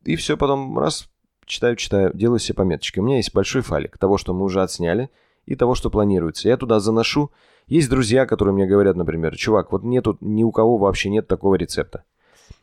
[0.04, 1.10] И все, потом раз,
[1.46, 3.00] читаю, читаю, делаю себе пометочки.
[3.00, 5.10] У меня есть большой файлик того, что мы уже отсняли,
[5.50, 6.48] и того, что планируется.
[6.48, 7.32] Я туда заношу.
[7.68, 11.56] Есть друзья, которые мне говорят, например, чувак, вот нету, ни у кого вообще нет такого
[11.56, 12.04] рецепта.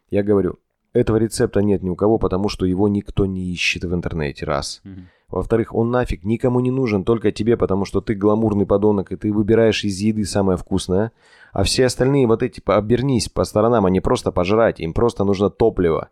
[0.08, 0.58] Я говорю,
[0.92, 4.82] этого рецепта нет ни у кого, потому что его никто не ищет в интернете, раз.
[4.84, 5.02] Mm-hmm.
[5.28, 9.32] Во-вторых, он нафиг никому не нужен, только тебе, потому что ты гламурный подонок, и ты
[9.32, 11.10] выбираешь из еды самое вкусное.
[11.52, 16.10] А все остальные вот эти, обернись по сторонам, они просто пожрать, им просто нужно топливо.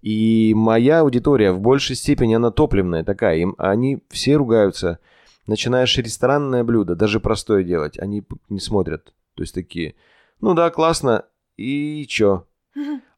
[0.00, 3.36] И моя аудитория в большей степени, она топливная такая.
[3.36, 4.98] Им, они все ругаются
[5.46, 9.12] Начинаешь ресторанное блюдо, даже простое делать, они не смотрят.
[9.34, 9.94] То есть такие,
[10.40, 11.24] ну да, классно,
[11.56, 12.46] и чё?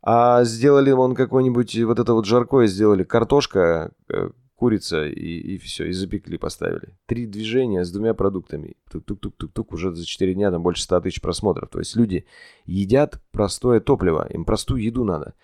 [0.03, 5.87] А сделали вон какой-нибудь, вот это вот жаркое сделали, картошка, э, курица и, и все,
[5.87, 6.97] и запекли, поставили.
[7.07, 8.75] Три движения с двумя продуктами.
[8.91, 11.71] Тук-тук-тук-тук-тук, уже за 4 дня там больше 100 тысяч просмотров.
[11.71, 12.27] То есть люди
[12.67, 15.35] едят простое топливо, им простую еду надо.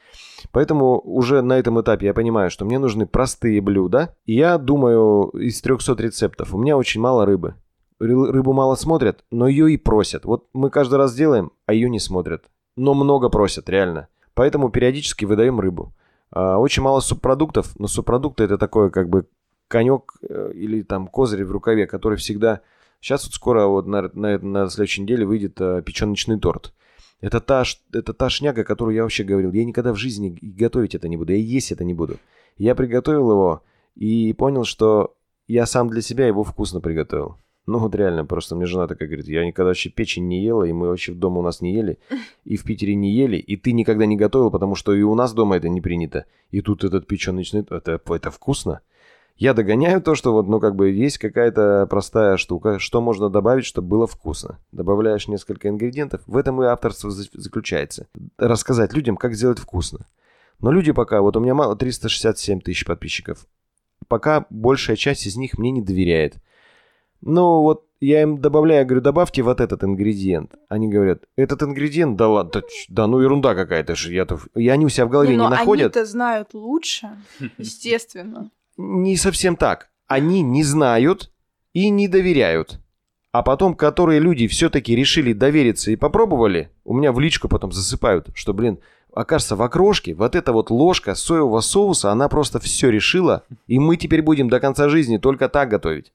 [0.50, 4.16] Поэтому уже на этом этапе я понимаю, что мне нужны простые блюда.
[4.26, 7.54] И я думаю, из 300 рецептов у меня очень мало рыбы.
[8.00, 10.24] Рыбу мало смотрят, но ее и просят.
[10.24, 12.46] Вот мы каждый раз делаем, а ее не смотрят.
[12.76, 14.08] Но много просят, реально.
[14.34, 15.94] Поэтому периодически выдаем рыбу.
[16.34, 19.26] А, очень мало субпродуктов, но субпродукты это такое как бы
[19.68, 22.60] конек э, или там козырь в рукаве, который всегда...
[23.00, 26.74] Сейчас вот скоро вот на, на, на следующей неделе выйдет а, печеночный торт.
[27.20, 29.52] Это та, это та шняга, которую я вообще говорил.
[29.52, 32.18] Я никогда в жизни готовить это не буду, я есть это не буду.
[32.56, 33.62] Я приготовил его
[33.94, 35.14] и понял, что
[35.46, 37.38] я сам для себя его вкусно приготовил.
[37.66, 40.72] Ну вот реально, просто мне жена такая говорит, я никогда вообще печень не ела, и
[40.72, 41.98] мы вообще в дома у нас не ели,
[42.44, 45.32] и в Питере не ели, и ты никогда не готовил, потому что и у нас
[45.32, 46.26] дома это не принято.
[46.50, 48.80] И тут этот печеночный, это, это вкусно.
[49.36, 53.64] Я догоняю то, что вот, ну, как бы есть какая-то простая штука, что можно добавить,
[53.64, 54.60] чтобы было вкусно.
[54.70, 58.06] Добавляешь несколько ингредиентов, в этом и авторство заключается.
[58.38, 60.06] Рассказать людям, как сделать вкусно.
[60.60, 63.46] Но люди пока, вот у меня мало, 367 тысяч подписчиков,
[64.06, 66.36] пока большая часть из них мне не доверяет.
[67.20, 70.54] Ну, вот я им добавляю, говорю, добавьте вот этот ингредиент.
[70.68, 74.12] Они говорят, этот ингредиент, да ладно, да, да ну ерунда какая-то же.
[74.12, 74.38] Я, -то...
[74.54, 75.96] и они у себя в голове не, не находят.
[75.96, 77.10] они-то знают лучше,
[77.58, 78.50] естественно.
[78.76, 79.90] Не совсем так.
[80.06, 81.30] Они не знают
[81.72, 82.78] и не доверяют.
[83.32, 88.28] А потом, которые люди все-таки решили довериться и попробовали, у меня в личку потом засыпают,
[88.34, 88.78] что, блин,
[89.12, 93.96] окажется, в окрошке вот эта вот ложка соевого соуса, она просто все решила, и мы
[93.96, 96.12] теперь будем до конца жизни только так готовить.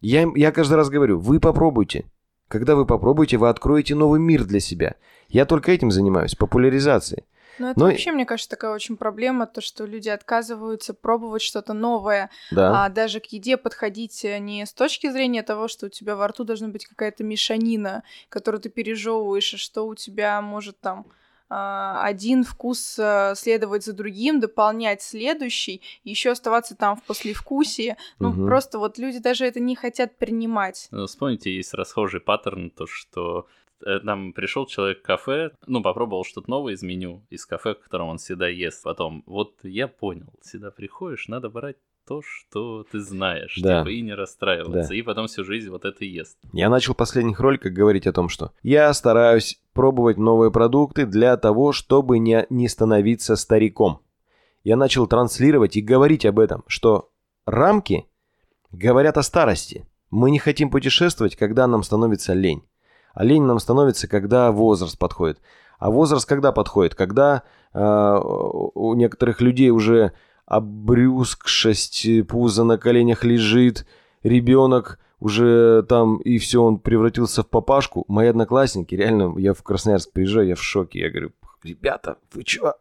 [0.00, 2.04] Я, я каждый раз говорю, вы попробуйте.
[2.48, 4.94] Когда вы попробуете, вы откроете новый мир для себя.
[5.28, 7.24] Я только этим занимаюсь, популяризацией.
[7.58, 7.86] Ну, это Но...
[7.86, 12.84] вообще, мне кажется, такая очень проблема, то, что люди отказываются пробовать что-то новое, да.
[12.84, 16.44] а даже к еде подходить не с точки зрения того, что у тебя во рту
[16.44, 21.06] должна быть какая-то мешанина, которую ты пережевываешь, и что у тебя может там
[21.48, 27.96] один вкус э, следовать за другим, дополнять следующий, еще оставаться там в послевкусии.
[28.18, 28.46] Ну, угу.
[28.46, 30.88] просто вот люди даже это не хотят принимать.
[30.90, 33.46] Ну, вспомните, есть расхожий паттерн, то, что
[33.84, 37.80] э, нам пришел человек в кафе, ну, попробовал что-то новое из меню, из кафе, в
[37.80, 38.82] котором он всегда ест.
[38.82, 41.76] Потом, вот я понял, всегда приходишь, надо брать
[42.08, 43.80] то, что ты знаешь, да.
[43.80, 44.94] типа, и не расстраиваться, да.
[44.94, 46.38] и потом всю жизнь вот это ест.
[46.54, 51.36] Я начал в последних роликах говорить о том, что я стараюсь пробовать новые продукты для
[51.36, 54.00] того, чтобы не, не становиться стариком.
[54.64, 57.10] Я начал транслировать и говорить об этом, что
[57.44, 58.06] рамки
[58.72, 59.86] говорят о старости.
[60.10, 62.62] Мы не хотим путешествовать, когда нам становится лень.
[63.12, 65.38] А лень нам становится, когда возраст подходит.
[65.78, 66.94] А возраст когда подходит?
[66.94, 67.42] Когда
[67.74, 70.12] э, у некоторых людей уже
[70.48, 73.86] обрюзгшесть, пузо на коленях лежит,
[74.22, 78.04] ребенок уже там, и все, он превратился в папашку.
[78.08, 81.00] Мои одноклассники, реально, я в Красноярск приезжаю, я в шоке.
[81.00, 81.32] Я говорю,
[81.62, 82.74] ребята, вы чё?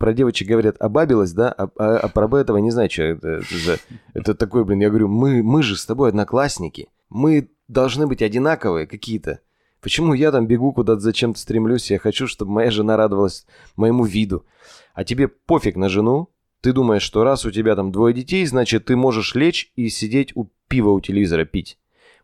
[0.00, 3.54] про девочек говорят, обабилась, да, а, а, а про этого не знаю, что это, это
[3.54, 3.78] за...
[4.14, 6.88] Это такой, блин, я говорю, мы, мы же с тобой одноклассники.
[7.10, 9.40] Мы должны быть одинаковые какие-то.
[9.82, 14.46] Почему я там бегу куда-то, зачем-то стремлюсь, я хочу, чтобы моя жена радовалась моему виду.
[14.94, 16.30] А тебе пофиг на жену,
[16.60, 20.36] ты думаешь, что раз у тебя там двое детей, значит, ты можешь лечь и сидеть
[20.36, 21.78] у пива у телевизора пить.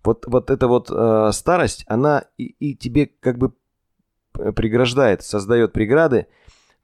[0.05, 3.53] Вот, вот эта вот э, старость, она и, и тебе как бы
[4.33, 6.27] преграждает, создает преграды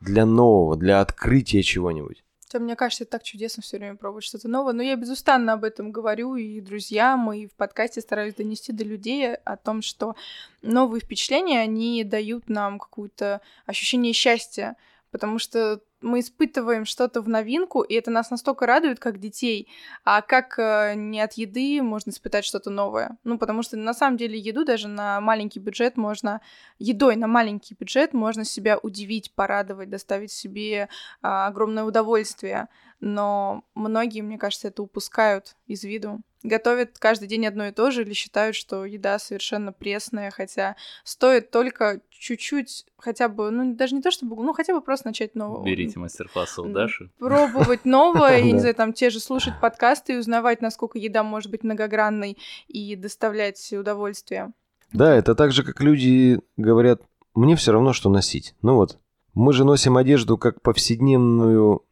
[0.01, 2.25] для нового, для открытия чего-нибудь.
[2.51, 4.75] То, мне кажется, это так чудесно все время пробовать что-то новое.
[4.75, 9.35] Но я безустанно об этом говорю и друзьям, и в подкасте стараюсь донести до людей
[9.35, 10.17] о том, что
[10.61, 14.77] новые впечатления, они дают нам какое-то ощущение счастья,
[15.11, 19.69] потому что мы испытываем что-то в новинку, и это нас настолько радует, как детей,
[20.05, 23.17] а как э, не от еды можно испытать что-то новое.
[23.25, 26.41] Ну, потому что на самом деле еду даже на маленький бюджет можно,
[26.79, 30.89] едой на маленький бюджет можно себя удивить, порадовать, доставить себе
[31.23, 32.69] а, огромное удовольствие.
[33.01, 38.03] Но многие, мне кажется, это упускают из виду готовят каждый день одно и то же
[38.03, 44.03] или считают, что еда совершенно пресная, хотя стоит только чуть-чуть, хотя бы, ну, даже не
[44.03, 45.35] то чтобы, ну, хотя бы просто начать.
[45.63, 47.11] Берите мастер-класс у Даши.
[47.19, 51.51] Пробовать новое, я не знаю, там, те же слушать подкасты и узнавать, насколько еда может
[51.51, 54.53] быть многогранной и доставлять удовольствие.
[54.93, 57.03] Да, это так же, как люди говорят,
[57.35, 58.55] мне все равно, что носить.
[58.63, 58.99] Ну вот,
[59.35, 61.83] мы же носим одежду как повседневную...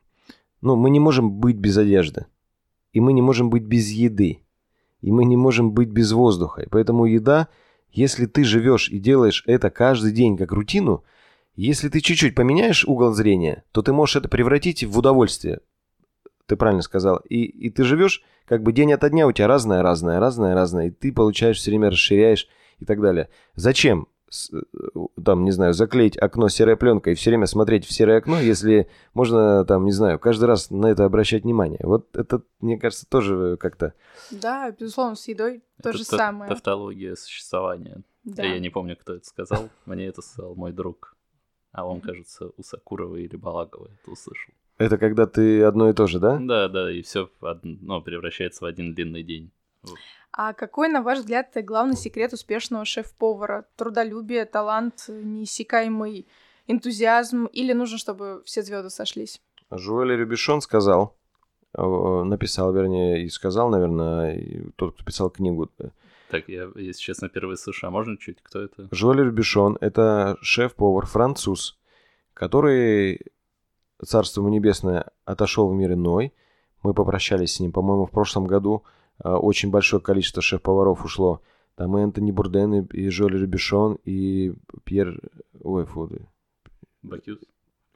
[0.61, 2.27] Ну, мы не можем быть без одежды.
[2.93, 4.43] И мы не можем быть без еды.
[5.01, 6.63] И мы не можем быть без воздуха.
[6.63, 7.49] И поэтому еда,
[7.91, 11.03] если ты живешь и делаешь это каждый день как рутину,
[11.55, 15.61] если ты чуть-чуть поменяешь угол зрения, то ты можешь это превратить в удовольствие.
[16.47, 17.19] Ты правильно сказал.
[17.29, 20.89] И, и ты живешь как бы день ото дня, у тебя разное, разное, разное, разное.
[20.89, 23.29] И ты получаешь все время, расширяешь и так далее.
[23.55, 24.09] Зачем?
[24.53, 24.59] Э,
[25.25, 28.89] там, не знаю, заклеить окно серой пленкой и все время смотреть в серое окно, если
[29.13, 31.81] можно, там, не знаю, каждый раз на это обращать внимание.
[31.83, 33.95] Вот это, мне кажется, тоже как-то...
[34.31, 36.49] Да, безусловно, с едой то же самое.
[36.49, 38.03] Тавтология существования.
[38.23, 38.45] Да.
[38.45, 39.69] Я не помню, кто это сказал.
[39.87, 41.17] Мне это сказал мой друг.
[41.73, 44.53] А он, кажется, у Сакуровой или Балаговой это услышал.
[44.79, 46.39] Это когда ты одно и то же, да?
[46.41, 47.31] Да, да, и все
[47.63, 49.51] ну, превращается в один длинный день.
[50.33, 53.67] А какой, на ваш взгляд, главный секрет успешного шеф-повара?
[53.77, 56.27] Трудолюбие, талант, неиссякаемый
[56.67, 59.41] энтузиазм или нужно, чтобы все звезды сошлись?
[59.71, 61.17] Жуэль Рюбишон сказал,
[61.77, 61.83] э,
[62.25, 65.69] написал, вернее, и сказал, наверное, тот, кто писал книгу.
[66.31, 67.87] Так, я, если честно, первый слышу.
[67.87, 68.89] А можно чуть, кто это?
[68.91, 71.79] Жуэль Рюбишон— это шеф-повар, француз,
[72.35, 73.21] который,
[74.05, 76.33] царство ему небесное, отошел в мир иной.
[76.83, 78.85] Мы попрощались с ним, по-моему, в прошлом году—
[79.23, 81.43] а, очень большое количество шеф-поваров ушло.
[81.77, 84.53] Там и Энтони Бурден, и, Жоли Рюбишон, и
[84.85, 85.21] Пьер...
[85.63, 86.11] Ой, фу.
[87.03, 87.39] Бакюс.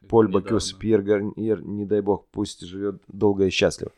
[0.09, 0.45] Поль Недавно.
[0.45, 3.93] Бакюс, Пьер Гарниер, не дай бог, пусть живет долго и счастливо.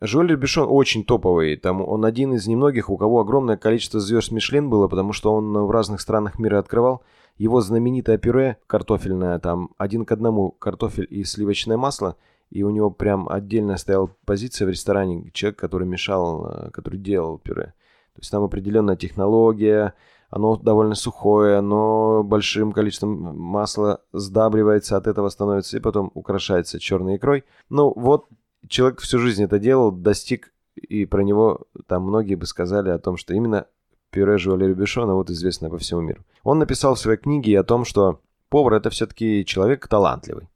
[0.00, 1.56] Жюль Рюбишон очень топовый.
[1.56, 5.52] Там он один из немногих, у кого огромное количество звезд Мишлен было, потому что он
[5.52, 7.02] в разных странах мира открывал.
[7.36, 12.16] Его знаменитое пюре картофельное, там один к одному картофель и сливочное масло–
[12.54, 17.38] и у него прям отдельно стояла позиция в ресторане, человек, который мешал, э, который делал
[17.38, 17.74] пюре.
[18.14, 19.94] То есть там определенная технология,
[20.30, 27.16] оно довольно сухое, оно большим количеством масла сдабривается, от этого становится и потом украшается черной
[27.16, 27.44] икрой.
[27.70, 28.28] Ну вот
[28.74, 33.16] человек всю жизнь это делал, достиг, и про него там многие бы сказали о том,
[33.16, 33.66] что именно
[34.10, 36.24] пюре Жуаля Рюбишона вот известно по всему миру.
[36.42, 40.48] Он написал в своей книге о том, что повар это все-таки человек талантливый.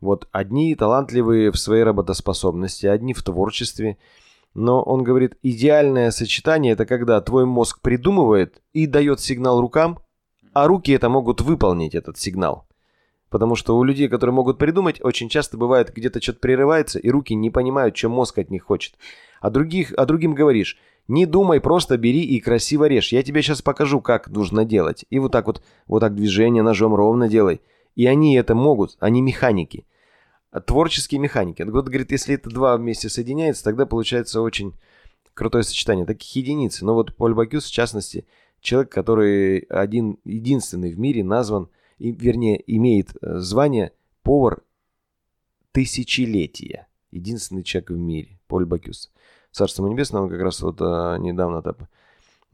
[0.00, 3.98] Вот одни талантливые в своей работоспособности, одни в творчестве.
[4.54, 10.00] Но он говорит, идеальное сочетание это когда твой мозг придумывает и дает сигнал рукам,
[10.54, 12.66] а руки это могут выполнить этот сигнал.
[13.32, 17.34] Потому что у людей, которые могут придумать, очень часто бывает где-то что-то прерывается, и руки
[17.34, 18.94] не понимают, что мозг от них хочет.
[19.40, 23.10] А, других, а другим говоришь, не думай, просто бери и красиво режь.
[23.10, 25.04] Я тебе сейчас покажу, как нужно делать.
[25.10, 27.60] И вот так вот, вот так движение ножом ровно делай.
[27.96, 29.86] И они это могут, они механики
[30.60, 31.62] творческие механики.
[31.62, 34.74] Вот, говорит, если это два вместе соединяется, тогда получается очень
[35.34, 36.04] крутое сочетание.
[36.04, 36.82] Таких единиц.
[36.82, 38.26] Но вот Поль Бакюс, в частности,
[38.60, 44.62] человек, который один, единственный в мире назван, и, вернее, имеет э, звание повар
[45.72, 46.86] тысячелетия.
[47.10, 49.10] Единственный человек в мире, Поль Бакюс.
[49.50, 51.76] Царство небесное, он как раз вот а, недавно там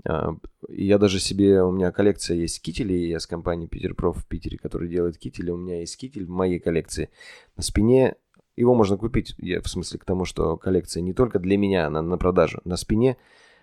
[0.05, 0.37] а,
[0.69, 4.89] я даже себе, у меня коллекция есть кителей, я с компанией Питерпроф в Питере, который
[4.89, 7.11] делает кители, у меня есть китель в моей коллекции.
[7.57, 8.17] На спине
[8.57, 12.03] его можно купить, я, в смысле к тому, что коллекция не только для меня, она
[12.03, 12.61] на продажу.
[12.65, 13.17] На спине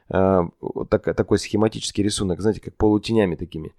[0.09, 0.41] э,
[0.89, 3.73] так, такой схематический рисунок, знаете, как полутенями такими.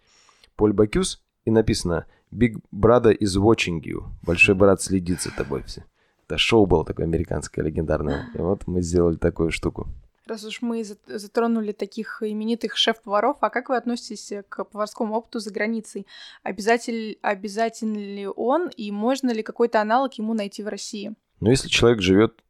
[0.57, 4.05] Поль Бакюс и написано Big Brother is watching you.
[4.23, 5.63] Большой брат следит за тобой.
[5.63, 5.85] Все.
[6.27, 8.29] Это шоу было такое американское, легендарное.
[8.35, 9.89] И вот мы сделали такую штуку.
[10.27, 15.53] Раз уж мы затронули таких именитых шеф-поваров, а как вы относитесь к поварскому опыту за
[15.53, 16.05] границей?
[16.43, 21.15] Обязатель, обязателен ли он и можно ли какой-то аналог ему найти в России?
[21.39, 22.43] Ну, если человек живет,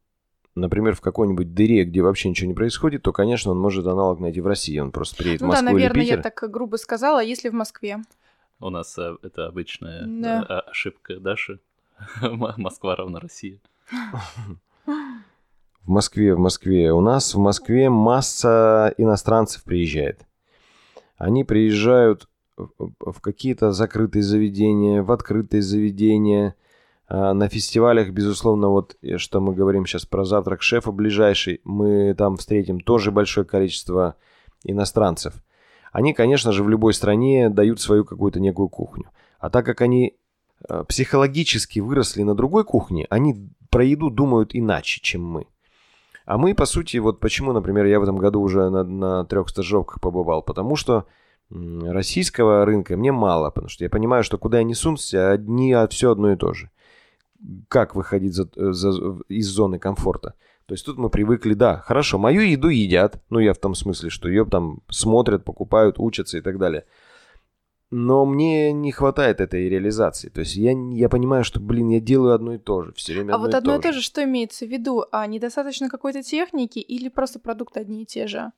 [0.55, 4.41] например, в какой-нибудь дыре, где вообще ничего не происходит, то, конечно, он может аналог найти
[4.41, 4.79] в России.
[4.79, 6.17] Он просто приедет ну, в Москву да, наверное, или Питер.
[6.17, 7.99] я так грубо сказала, а если в Москве?
[8.59, 10.45] У нас э, это обычная Да.
[10.49, 11.59] э, ошибка Даши.
[12.21, 13.59] Москва равна России.
[14.85, 16.91] В Москве, в Москве.
[16.91, 20.25] У нас в Москве масса иностранцев приезжает.
[21.17, 26.55] Они приезжают в- в какие-то закрытые заведения, в открытые заведения.
[27.07, 32.13] А, На фестивалях, безусловно, вот э, что мы говорим сейчас про завтрак шефа ближайший, мы
[32.17, 34.15] там встретим тоже большое количество
[34.65, 35.35] иностранцев.
[35.97, 39.05] Они, конечно же, в любой стране дают свою какую-то некую кухню.
[39.39, 40.13] А так как они
[40.69, 45.47] э, психологически выросли на другой кухне, они про еду думают иначе, чем мы.
[46.27, 49.49] А мы, по сути, вот почему, например, я в этом году уже на, на трех
[49.49, 51.07] стажировках побывал, потому что
[51.49, 55.87] российского рынка мне мало, потому что я понимаю, что куда я не сунься, одни, а
[55.87, 56.69] все одно и то же.
[57.69, 60.35] Как выходить за- за- из зоны комфорта?
[60.67, 64.09] То есть тут мы привыкли, да, хорошо, мою еду едят, ну я в том смысле,
[64.09, 66.85] что ее там смотрят, покупают, учатся и так далее.
[67.89, 70.27] Но мне не хватает этой реализации.
[70.27, 73.31] То есть я, я понимаю, что, блин, я делаю одно и то же, все время
[73.31, 75.05] А одно вот и одно и то же, что имеется в виду?
[75.13, 78.51] А недостаточно какой-то техники или просто продукты одни и те же?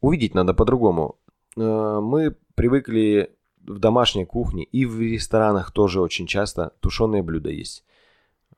[0.00, 1.18] увидеть надо по-другому.
[1.56, 3.34] Э, Мы привыкли
[3.66, 7.84] в домашней кухне и в ресторанах тоже очень часто тушеные блюда есть.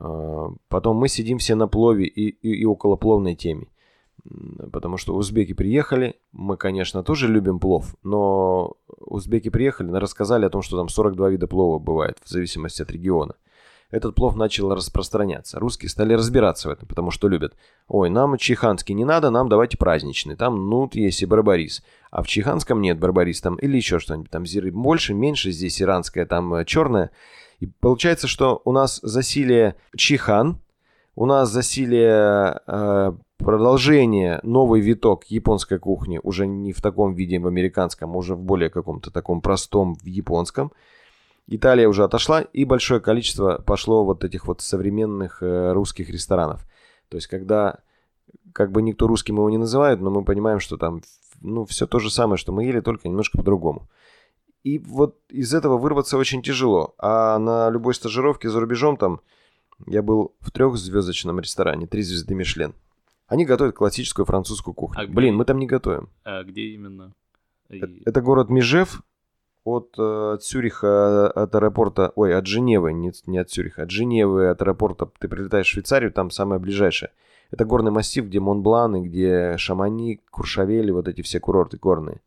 [0.02, 3.68] Э, Потом мы сидим все на плове и, и, и около пловной теме.
[4.72, 10.62] Потому что узбеки приехали, мы, конечно, тоже любим плов, но узбеки приехали, рассказали о том,
[10.62, 13.34] что там 42 вида плова бывает, в зависимости от региона.
[13.90, 15.58] Этот плов начал распространяться.
[15.58, 17.54] Русские стали разбираться в этом, потому что любят.
[17.88, 20.34] Ой, нам чиханский не надо, нам давайте праздничный.
[20.34, 21.82] Там нут есть и барбарис.
[22.10, 24.30] А в чиханском нет барбарис там или еще что-нибудь.
[24.30, 27.10] Там зиры больше, меньше, здесь иранская, там черная.
[27.62, 30.58] И получается, что у нас засилие чихан,
[31.14, 37.46] у нас засилие э, продолжение, новый виток японской кухни, уже не в таком виде в
[37.46, 40.72] американском, а уже в более каком-то таком простом в японском.
[41.46, 46.66] Италия уже отошла, и большое количество пошло вот этих вот современных э, русских ресторанов.
[47.10, 47.78] То есть, когда
[48.52, 51.02] как бы никто русским его не называет, но мы понимаем, что там
[51.40, 53.88] ну, все то же самое, что мы ели, только немножко по-другому.
[54.64, 56.94] И вот из этого вырваться очень тяжело.
[56.98, 59.20] А на любой стажировке за рубежом там
[59.86, 62.74] я был в трехзвездочном ресторане, три звезды Мишлен.
[63.26, 65.00] Они готовят классическую французскую кухню.
[65.00, 65.14] А где?
[65.14, 66.08] Блин, мы там не готовим.
[66.24, 67.12] А где именно?
[67.70, 69.02] И- Э- Это город Межев
[69.64, 74.48] от, э, от Цюриха, от аэропорта, ой, от Женевы, не, не от Цюриха, от Женевы,
[74.48, 77.10] от аэропорта ты прилетаешь в Швейцарию, там самое ближайшее.
[77.50, 82.20] Это горный массив, где Монблан и где Шамани, Куршавель, и вот эти все курорты горные.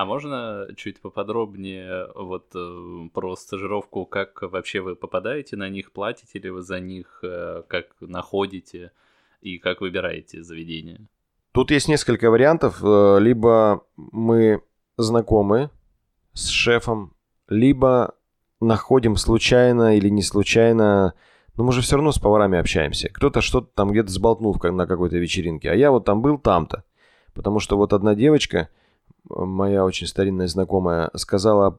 [0.00, 6.38] А можно чуть поподробнее вот э, про стажировку, как вообще вы попадаете на них, платите
[6.38, 8.92] ли вы за них, э, как находите
[9.42, 11.06] и как выбираете заведение?
[11.52, 12.82] Тут есть несколько вариантов.
[12.82, 14.62] Э, Либо мы
[14.96, 15.68] знакомы
[16.32, 17.12] с шефом,
[17.48, 18.14] либо
[18.58, 21.12] находим случайно или не случайно.
[21.56, 23.10] Но мы же все равно с поварами общаемся.
[23.10, 25.70] Кто-то что-то там где-то сболтнул на какой-то вечеринке.
[25.70, 26.84] А я вот там был там-то.
[27.34, 28.70] Потому что вот одна девочка,
[29.30, 31.78] моя очень старинная знакомая, сказала,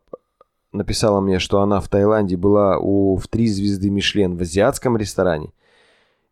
[0.72, 5.52] написала мне, что она в Таиланде была у, в три звезды Мишлен в азиатском ресторане.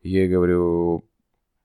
[0.01, 1.03] Я ей говорю,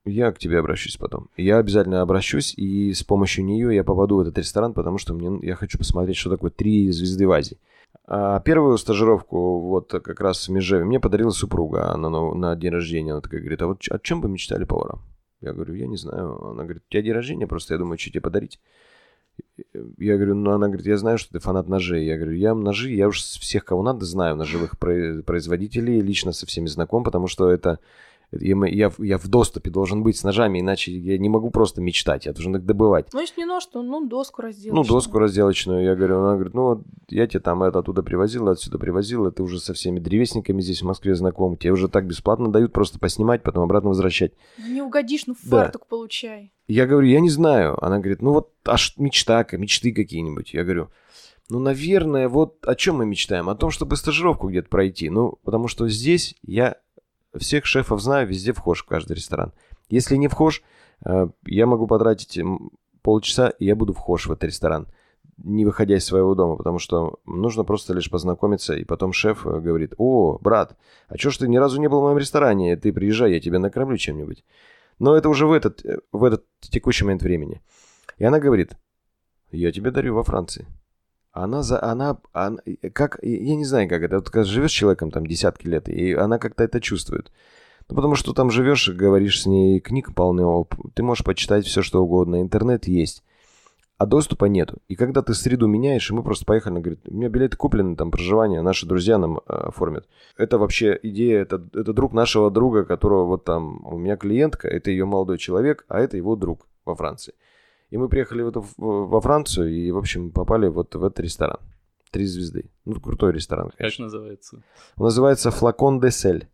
[0.05, 1.29] я к тебе обращусь потом.
[1.37, 5.39] Я обязательно обращусь, и с помощью нее я попаду в этот ресторан, потому что мне,
[5.47, 7.59] я хочу посмотреть, что такое три звезды в Азии.
[8.07, 12.73] А первую стажировку, вот как раз в Межеве, мне подарила супруга на, нов- на день
[12.73, 13.13] рождения.
[13.13, 14.99] Она такая говорит, а вот о чем бы мечтали повара?
[15.41, 16.43] Я говорю, я не знаю.
[16.43, 18.61] Она говорит, у тебя день рождения, просто я думаю, что тебе подарить.
[19.99, 22.05] Я говорю, ну она говорит, я знаю, что ты фанат ножей.
[22.05, 26.47] Я говорю, я ножи, я уж всех, кого надо, знаю, ножевых про- производителей, лично со
[26.47, 27.79] всеми знаком, потому что это
[28.41, 32.33] я, я, в- доступе должен быть с ножами, иначе я не могу просто мечтать, я
[32.33, 33.09] должен их добывать.
[33.13, 34.87] Ну, если не нож, то ну доску Ну, разделочную.
[34.87, 39.31] доску разделочную, я говорю, она говорит, ну, я тебе там это оттуда привозила, отсюда привозила,
[39.31, 42.99] ты уже со всеми древесниками здесь в Москве знаком, тебе уже так бесплатно дают просто
[42.99, 44.33] поснимать, потом обратно возвращать.
[44.59, 45.65] Ну, Не угодишь, ну Да.
[45.65, 46.53] фартук получай.
[46.67, 47.77] Я говорю, я не знаю.
[47.85, 50.55] Она говорит, ну вот аж мечта, мечты какие-нибудь.
[50.55, 50.89] Я говорю,
[51.51, 53.51] ну, наверное, вот о чем мы мечтаем?
[53.51, 55.11] О том, чтобы стажировку где-то пройти.
[55.11, 56.77] Ну, потому что здесь я
[57.39, 59.53] всех шефов знаю, везде вхож в каждый ресторан.
[59.89, 60.63] Если не вхож,
[61.05, 62.41] э, я могу потратить
[63.03, 64.89] полчаса, и я буду вхож в этот ресторан.
[65.37, 69.61] не выходя из своего дома, потому что нужно просто лишь познакомиться, и потом шеф э,
[69.61, 70.77] говорит, о, брат,
[71.09, 73.59] а чё ж ты ни разу не был в моем ресторане, ты приезжай, я тебя
[73.59, 74.45] накормлю чем-нибудь.
[74.99, 77.63] Но это уже в этот, э, в этот текущий момент времени.
[78.19, 78.77] И она говорит,
[79.51, 80.67] я тебе дарю во Франции.
[81.35, 82.59] Она за, она, она,
[82.93, 86.15] как, я не знаю, как это, вот когда живешь с человеком там десятки лет, и
[86.15, 87.31] она как-то это чувствует.
[87.89, 90.45] Ну, потому что там живешь, говоришь с ней, книг полны,
[90.95, 93.23] ты можешь почитать все, что угодно, интернет есть
[93.97, 94.79] а доступа нету.
[94.89, 97.97] И когда ты среду меняешь, и мы просто поехали, она говорит, у меня билеты куплены,
[97.97, 100.09] там проживание, наши друзья нам э, оформят.
[100.37, 104.91] Это вообще идея, это, это друг нашего друга, которого вот там, у меня клиентка, это
[104.91, 107.35] ее молодой человек, а это его друг во Франции.
[107.91, 111.59] И мы приехали в эту, во Францию и, в общем, попали вот в этот ресторан.
[112.11, 112.71] Три звезды.
[112.85, 114.05] Ну, крутой ресторан, конечно.
[114.05, 114.63] Как называется?
[114.97, 116.49] Он называется «Флакон де Сель».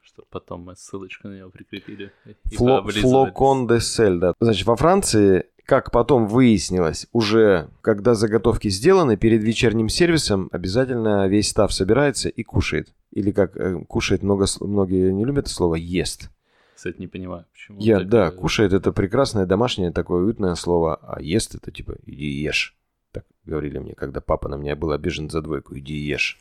[0.00, 2.12] Что потом мы ссылочку на него прикрепили.
[2.56, 4.34] Фло, флокон де Сель, да.
[4.40, 11.50] Значит, во Франции как потом выяснилось, уже когда заготовки сделаны, перед вечерним сервисом обязательно весь
[11.50, 12.92] став собирается и кушает.
[13.12, 16.30] Или как э, кушает, много, многие не любят это слово, ест.
[16.74, 17.80] Кстати, не понимаю, почему.
[17.80, 18.08] Я, так...
[18.08, 22.76] да, кушает это прекрасное домашнее такое уютное слово, а ест это типа иди ешь.
[23.12, 26.40] Так говорили мне, когда папа на меня был обижен за двойку, иди ешь.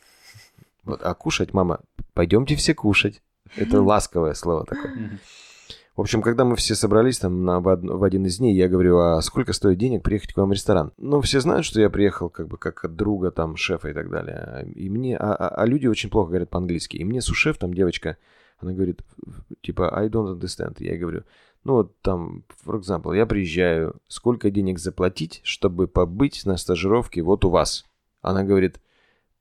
[0.84, 1.82] Вот, а кушать, мама,
[2.14, 3.22] пойдемте все кушать.
[3.56, 5.20] Это ласковое слово такое.
[5.96, 9.22] В общем, когда мы все собрались там на, в один из дней, я говорю, а
[9.22, 10.94] сколько стоит денег приехать к вам в ресторан?
[10.98, 14.10] Ну, все знают, что я приехал как бы как от друга, там, шефа и так
[14.10, 14.66] далее.
[14.74, 16.96] И мне, а, а, а люди очень плохо говорят по-английски.
[16.96, 18.18] И мне сушеф, там девочка,
[18.62, 19.02] она говорит,
[19.62, 20.76] типа, I don't understand.
[20.80, 21.24] Я говорю,
[21.64, 27.44] ну вот там, for example, я приезжаю, сколько денег заплатить, чтобы побыть на стажировке вот
[27.46, 27.86] у вас?
[28.22, 28.80] Она говорит,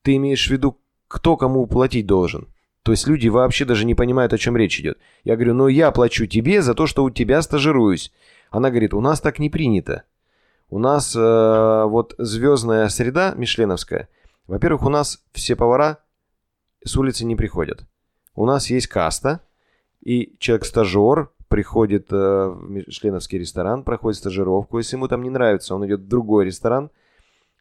[0.02, 2.48] ты имеешь в виду, кто кому платить должен?
[2.82, 4.98] То есть люди вообще даже не понимают, о чем речь идет.
[5.22, 8.10] Я говорю, ну я плачу тебе за то, что у тебя стажируюсь.
[8.50, 10.04] Она говорит, у нас так не принято.
[10.70, 14.08] У нас э, вот звездная среда мишленовская.
[14.46, 15.98] Во-первых, у нас все повара
[16.84, 17.84] с улицы не приходят.
[18.34, 19.40] У нас есть каста,
[20.02, 24.78] и человек-стажер приходит э, в мишленовский ресторан, проходит стажировку.
[24.78, 26.90] Если ему там не нравится, он идет в другой ресторан.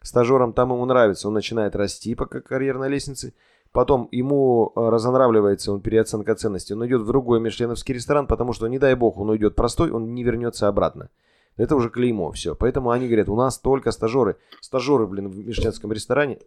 [0.01, 3.33] Стажерам там ему нравится, он начинает расти по карьерной лестнице.
[3.71, 8.67] Потом ему э, разонравливается, он переоценка ценности, он идет в другой мишленовский ресторан, потому что,
[8.67, 11.09] не дай бог, он уйдет простой, он не вернется обратно.
[11.57, 12.55] Это уже клеймо, все.
[12.55, 14.37] Поэтому они говорят, у нас только стажеры.
[14.61, 16.39] Стажеры, блин, в мишленовском ресторане,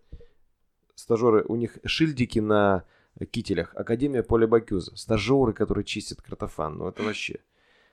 [0.94, 2.84] стажеры, у них шильдики на
[3.30, 3.74] кителях.
[3.74, 4.96] Академия Поля Бакюза.
[4.96, 6.78] Стажеры, которые чистят картофан.
[6.78, 7.40] Ну, это вообще...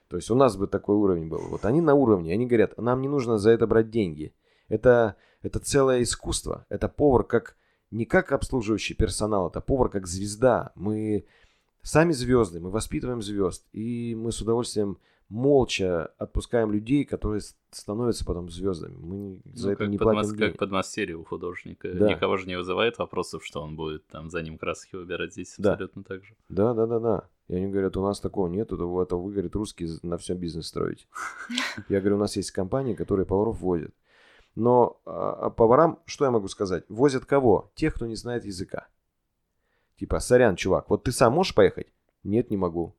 [0.07, 1.41] То есть у нас бы такой уровень был.
[1.49, 4.34] Вот они на уровне, они говорят, нам не нужно за это брать деньги.
[4.67, 6.65] Это, это целое искусство.
[6.70, 7.55] Это повар как
[7.91, 10.72] не как обслуживающий персонал, это повар как звезда.
[10.76, 11.26] Мы
[11.82, 14.97] сами звезды, мы воспитываем звезд, и мы с удовольствием
[15.30, 18.95] молча отпускаем людей, которые становятся потом звездами.
[18.97, 21.93] Мы за ну, это не платим мас- Как под мастерию у художника.
[21.93, 22.09] Да.
[22.09, 25.73] Никого же не вызывает вопросов, что он будет там за ним краски выбирать здесь да.
[25.73, 26.36] абсолютно так же.
[26.49, 27.30] Да, да, да, да.
[27.47, 30.67] И они говорят, у нас такого нет, это, это вы, говорит, русские на всем бизнес
[30.67, 31.05] строите.
[31.89, 33.93] Я говорю, у нас есть компании, которые поваров возят.
[34.55, 36.84] Но э, поварам, что я могу сказать?
[36.89, 37.71] Возят кого?
[37.75, 38.88] Тех, кто не знает языка.
[39.97, 41.88] Типа, сорян, чувак, вот ты сам можешь поехать?
[42.30, 42.95] Нет, не могу.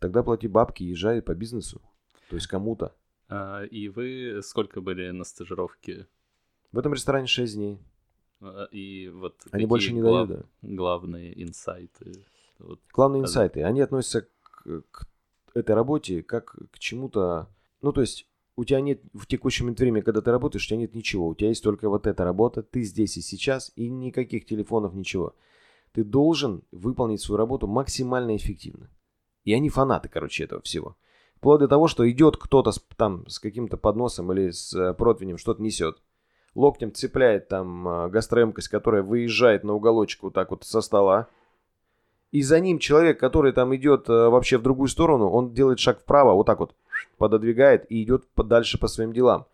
[0.00, 1.80] Тогда плати бабки, езжай по бизнесу.
[2.28, 2.92] То есть кому-то.
[3.28, 6.06] А, и вы сколько были на стажировке?
[6.72, 7.78] В этом ресторане 6 дней.
[8.40, 10.28] А, и вот Они больше не глав...
[10.28, 10.68] дают, да.
[10.68, 12.24] Главные инсайты.
[12.58, 13.62] Вот, главные инсайты.
[13.62, 15.06] Они относятся к, к
[15.54, 17.48] этой работе как к чему-то...
[17.82, 18.26] Ну, то есть
[18.56, 21.28] у тебя нет в текущем время, когда ты работаешь, у тебя нет ничего.
[21.28, 25.34] У тебя есть только вот эта работа, ты здесь и сейчас, и никаких телефонов, ничего.
[25.92, 28.90] Ты должен выполнить свою работу максимально эффективно.
[29.44, 30.96] И они фанаты, короче, этого всего.
[31.36, 35.38] Вплоть до того, что идет кто-то с, там с каким-то подносом или с э, противнем,
[35.38, 36.00] что-то несет.
[36.54, 41.26] Локтем цепляет там э, гастроемкость, которая выезжает на уголочек вот так вот со стола.
[42.30, 46.00] И за ним человек, который там идет э, вообще в другую сторону, он делает шаг
[46.00, 46.74] вправо, вот так вот
[47.18, 49.46] пододвигает и идет дальше по своим делам.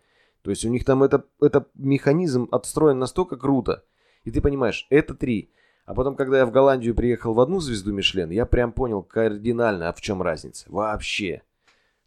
[0.43, 3.83] То есть у них там это, это механизм отстроен настолько круто.
[4.23, 5.51] И ты понимаешь, это три.
[5.89, 9.89] А потом, когда я в Голландию приехал в одну звезду Мишлен, я прям понял кардинально,
[9.89, 10.67] а в чем разница.
[10.69, 11.41] Вообще.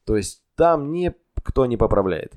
[0.04, 2.34] То есть там никто не поправляет.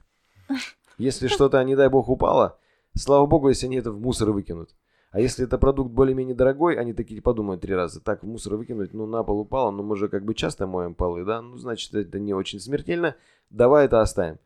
[0.98, 2.58] Если что-то, не дай бог, упало,
[2.96, 4.72] слава богу, если они это в мусор выкинут.
[5.12, 8.02] А если это продукт более-менее дорогой, они такие подумают три раза.
[8.02, 10.96] Так, в мусор выкинуть, ну на пол упало, но мы же как бы часто моем
[10.96, 11.44] полы, да?
[11.44, 13.18] Ну, значит, это не очень смертельно.
[13.52, 14.40] Давай это оставим.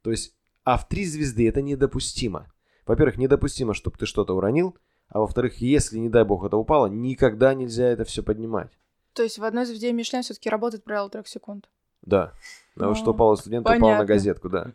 [0.00, 0.34] То есть,
[0.64, 2.50] а в три звезды это недопустимо.
[2.86, 4.74] Во-первых, недопустимо, чтобы ты что-то уронил.
[5.08, 8.70] А во-вторых, если, не дай бог, это упало, никогда нельзя это все поднимать.
[9.12, 11.68] То есть в одной звезде Мишлен все-таки работает правило трех секунд.
[12.02, 12.32] Да.
[12.74, 14.72] На что упало студент, упало на газетку, да.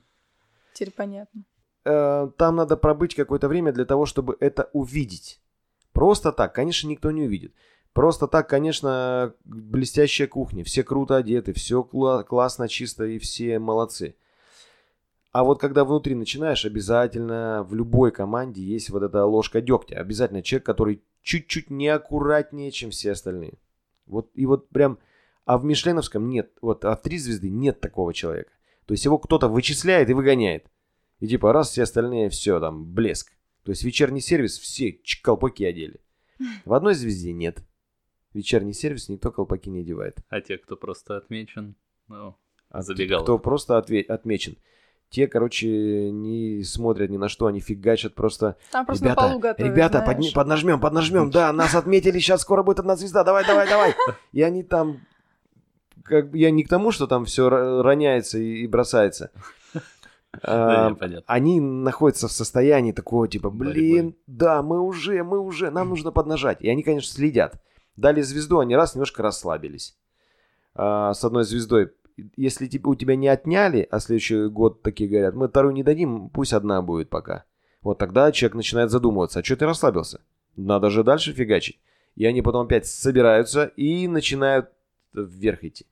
[0.73, 1.43] Теперь понятно.
[1.85, 5.39] э, там надо пробыть какое-то время для того, чтобы это увидеть.
[5.91, 7.53] Просто так, конечно, никто не увидит.
[7.93, 14.15] Просто так, конечно, блестящая кухня, все круто одеты, все кла- классно, чисто и все молодцы.
[15.31, 19.99] А вот когда внутри начинаешь, обязательно в любой команде есть вот эта ложка дегтя.
[19.99, 23.53] Обязательно человек, который чуть-чуть неаккуратнее, чем все остальные.
[24.05, 24.99] Вот и вот прям,
[25.45, 28.51] а в Мишленовском нет, вот а в три звезды нет такого человека.
[28.85, 30.69] То есть его кто-то вычисляет и выгоняет.
[31.19, 33.31] И типа раз все остальные, все, там, блеск.
[33.63, 36.01] То есть вечерний сервис все колпаки одели.
[36.65, 37.63] В одной звезде нет.
[38.33, 40.17] Вечерний сервис никто колпаки не одевает.
[40.29, 41.75] А те, кто просто отмечен,
[42.07, 42.35] ну,
[42.69, 43.23] А забегал.
[43.23, 44.57] Кто просто отве- отмечен.
[45.11, 48.55] Те, короче, не смотрят ни на что, они фигачат просто.
[48.71, 50.07] Там просто ребята, на полу готовят, ребята, знаешь.
[50.07, 53.93] подни- поднажмем, поднажмем, да, нас отметили, сейчас скоро будет одна звезда, давай, давай, давай.
[54.31, 55.01] И они там,
[56.03, 59.31] как я не к тому, что там все роняется и, и бросается.
[60.43, 60.95] А,
[61.25, 66.61] они находятся в состоянии такого типа, блин, да, мы уже, мы уже, нам нужно поднажать.
[66.61, 67.61] И они, конечно, следят.
[67.97, 69.97] Дали звезду, они раз немножко расслабились.
[70.73, 71.91] А, с одной звездой.
[72.35, 76.29] Если тебе- у тебя не отняли, а следующий год такие говорят, мы вторую не дадим,
[76.29, 77.45] пусть одна будет пока.
[77.81, 80.21] Вот тогда человек начинает задумываться, а что ты расслабился?
[80.55, 81.79] Надо же дальше фигачить.
[82.15, 84.69] И они потом опять собираются и начинают
[85.13, 85.85] вверх идти.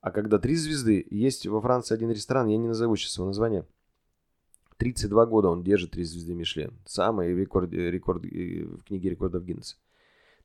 [0.00, 3.64] А когда три звезды, есть во Франции один ресторан, я не назову сейчас его название.
[4.78, 6.72] 32 года он держит три звезды Мишлен.
[6.86, 9.76] Самый рекорд, рекорд э, в книге рекордов Гиннесса.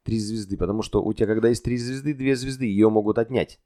[0.04, 3.60] Три звезды, потому что у тебя, когда есть три звезды, две звезды, ее могут отнять.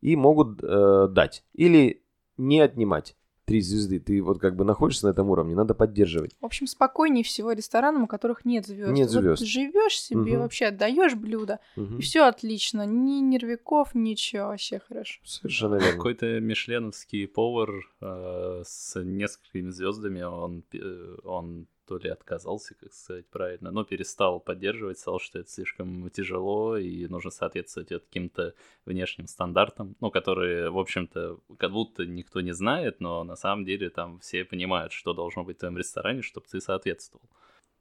[0.00, 1.44] И могут э, дать.
[1.54, 2.02] Или
[2.36, 3.98] не отнимать три звезды.
[3.98, 6.36] Ты вот как бы находишься на этом уровне, надо поддерживать.
[6.40, 8.92] В общем, спокойнее всего ресторанам, у которых нет звезд.
[8.92, 9.42] Нет звезд.
[9.44, 10.40] живешь себе, Мгм.
[10.42, 11.98] вообще отдаешь блюдо, Мгм.
[11.98, 12.86] и все отлично.
[12.86, 15.20] Ни нервяков, ничего, вообще хорошо.
[15.24, 15.92] Совершенно верно.
[15.96, 17.70] Какой-то мишленовский повар
[18.00, 24.38] э, с несколькими звездами, он, э, он то ли отказался, как сказать правильно, но перестал
[24.38, 28.54] поддерживать, сказал, что это слишком тяжело и нужно соответствовать каким-то
[28.86, 33.90] внешним стандартам, ну, которые, в общем-то, как будто никто не знает, но на самом деле
[33.90, 37.28] там все понимают, что должно быть в твоем ресторане, чтобы ты соответствовал.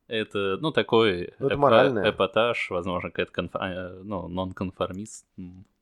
[0.07, 2.09] Это, ну, такой Ну, это эпа- моральное.
[2.09, 5.27] эпатаж, возможно, какая-то конф- э, ну, нон-конформист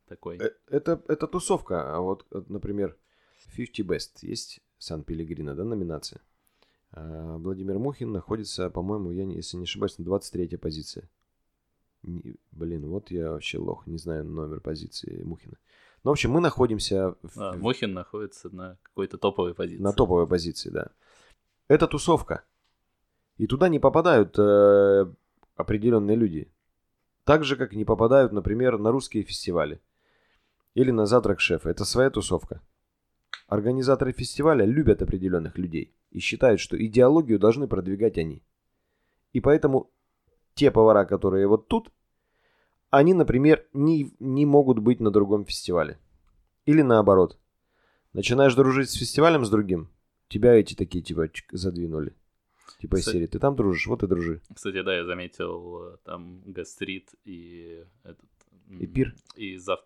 [0.09, 0.37] такой.
[0.39, 1.95] Э, Это, это тусовка.
[1.95, 2.97] А вот, вот, например,
[3.55, 6.19] 50 Best есть Сан-Пелегрино, да, номинация?
[6.91, 11.09] А Владимир Мухин находится, по-моему, я, если не ошибаюсь, на 23 позиции.
[12.03, 15.57] Не- блин, вот я вообще лох, не знаю номер позиции Мухина.
[16.03, 19.81] Ну, в общем, мы находимся в- А, Мухин находится на какой-то топовой позиции.
[19.83, 20.91] на топовой позиции, да.
[21.67, 22.43] Это тусовка.
[23.37, 25.05] И туда не попадают э,
[25.55, 26.49] определенные люди.
[27.25, 29.81] Так же, как не попадают, например, на русские фестивали.
[30.75, 31.69] Или на завтрак шефа.
[31.69, 32.61] Это своя тусовка.
[33.47, 38.41] Организаторы фестиваля любят определенных людей и считают, что идеологию должны продвигать они.
[39.33, 39.91] И поэтому
[40.55, 41.91] те повара, которые вот тут,
[42.89, 45.99] они, например, не, не могут быть на другом фестивале.
[46.65, 47.37] Или наоборот.
[48.13, 49.89] Начинаешь дружить с фестивалем с другим,
[50.27, 52.15] тебя эти такие типа задвинули.
[52.81, 54.41] Типа Кстати- серии, ты там дружишь, вот и дружи.
[54.51, 58.25] Кстати, да, я заметил э, там гастрит и этот...
[58.79, 59.13] И пир.
[59.35, 59.81] И зав...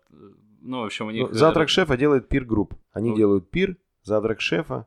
[0.62, 1.30] Ну, в общем, у Ну, них...
[1.30, 2.74] э, завтрак шефа делает пир групп.
[2.92, 4.86] Они Ну, делают пир, завтрак шефа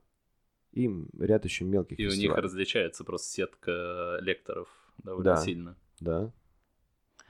[0.76, 2.41] и ряд еще мелких И у них фестивалей.
[2.43, 4.67] различается просто сетка лекторов
[5.03, 5.38] довольно Да.
[5.38, 5.76] сильно.
[5.99, 6.32] Да.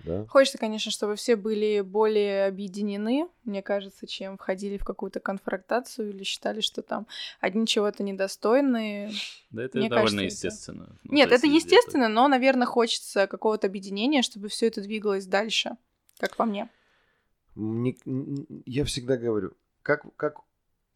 [0.04, 0.26] Да.
[0.28, 6.24] Хочется, конечно, чтобы все были более объединены, мне кажется, чем входили в какую-то конфронтацию или
[6.24, 7.08] считали, что там
[7.40, 9.12] одни чего-то недостойны.
[9.52, 10.96] Да, это Мне довольно кажется, это- естественно.
[11.06, 15.72] Ну, Нет, это естественно, но, наверное, хочется какого-то объединения, чтобы все это двигалось дальше,
[16.20, 16.70] как по мне.
[17.56, 17.96] Мне-
[18.66, 20.40] я всегда говорю, как, как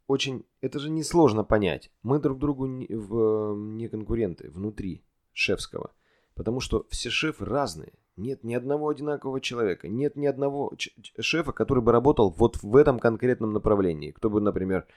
[0.09, 0.43] очень...
[0.59, 1.91] Это же несложно понять.
[2.01, 5.91] Мы друг другу не, в, не конкуренты внутри шефского.
[6.33, 7.93] Потому что все шефы разные.
[8.17, 9.87] Нет ни одного одинакового человека.
[9.87, 10.73] Нет ни одного
[11.19, 14.09] шефа, который бы работал вот в этом конкретном направлении.
[14.09, 14.87] Кто бы, например,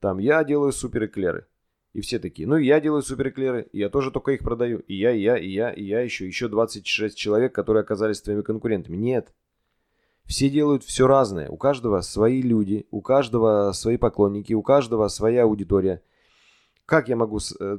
[0.00, 1.46] там, я делаю супер эклеры.
[1.92, 4.78] И все такие, ну, я делаю супер эклеры, и я тоже только их продаю.
[4.78, 8.40] И я, и я, и я, и я еще, еще 26 человек, которые оказались твоими
[8.40, 8.96] конкурентами.
[8.96, 9.34] Нет.
[10.32, 11.50] Все делают все разное.
[11.50, 16.00] У каждого свои люди, у каждого свои поклонники, у каждого своя аудитория.
[16.86, 17.78] Как я могу, э,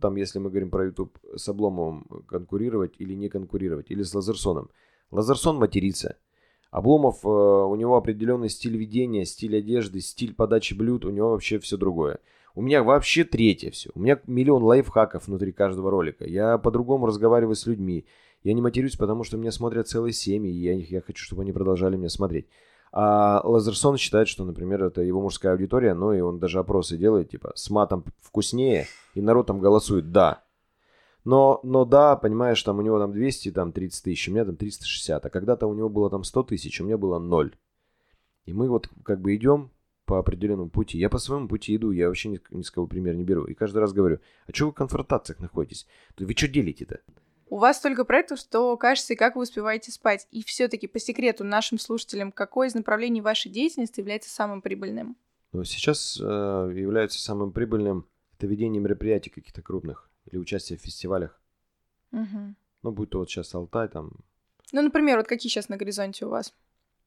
[0.00, 4.70] там, если мы говорим про YouTube, с Обломовым конкурировать или не конкурировать, или с Лазерсоном?
[5.10, 6.18] Лазерсон матерится.
[6.70, 11.58] Обломов, э, у него определенный стиль ведения, стиль одежды, стиль подачи блюд, у него вообще
[11.58, 12.20] все другое.
[12.54, 13.90] У меня вообще третье все.
[13.94, 16.24] У меня миллион лайфхаков внутри каждого ролика.
[16.26, 18.06] Я по-другому разговариваю с людьми.
[18.46, 21.50] Я не матерюсь, потому что меня смотрят целые семьи, и я, я хочу, чтобы они
[21.50, 22.46] продолжали меня смотреть.
[22.92, 27.28] А Лазерсон считает, что, например, это его мужская аудитория, ну и он даже опросы делает,
[27.28, 30.44] типа, с матом вкуснее, и народ там голосует «да».
[31.24, 34.54] Но, но да, понимаешь, там у него там 200, там 30 тысяч, у меня там
[34.54, 37.52] 360, а когда-то у него было там 100 тысяч, у меня было 0.
[38.44, 39.72] И мы вот как бы идем
[40.04, 40.98] по определенному пути.
[40.98, 43.44] Я по своему пути иду, я вообще ни, ни с кого пример не беру.
[43.46, 45.88] И каждый раз говорю, а что вы в конфронтациях находитесь?
[46.16, 47.00] Вы что делите-то?
[47.48, 50.26] У вас столько проектов, что кажется, и как вы успеваете спать.
[50.30, 55.16] И все-таки по секрету нашим слушателям, какое из направлений вашей деятельности является самым прибыльным?
[55.52, 61.40] Ну, сейчас э, является самым прибыльным это ведение мероприятий каких-то крупных или участие в фестивалях.
[62.12, 62.54] Угу.
[62.82, 64.12] Ну, будь то вот сейчас Алтай там.
[64.72, 66.52] Ну, например, вот какие сейчас на горизонте у вас?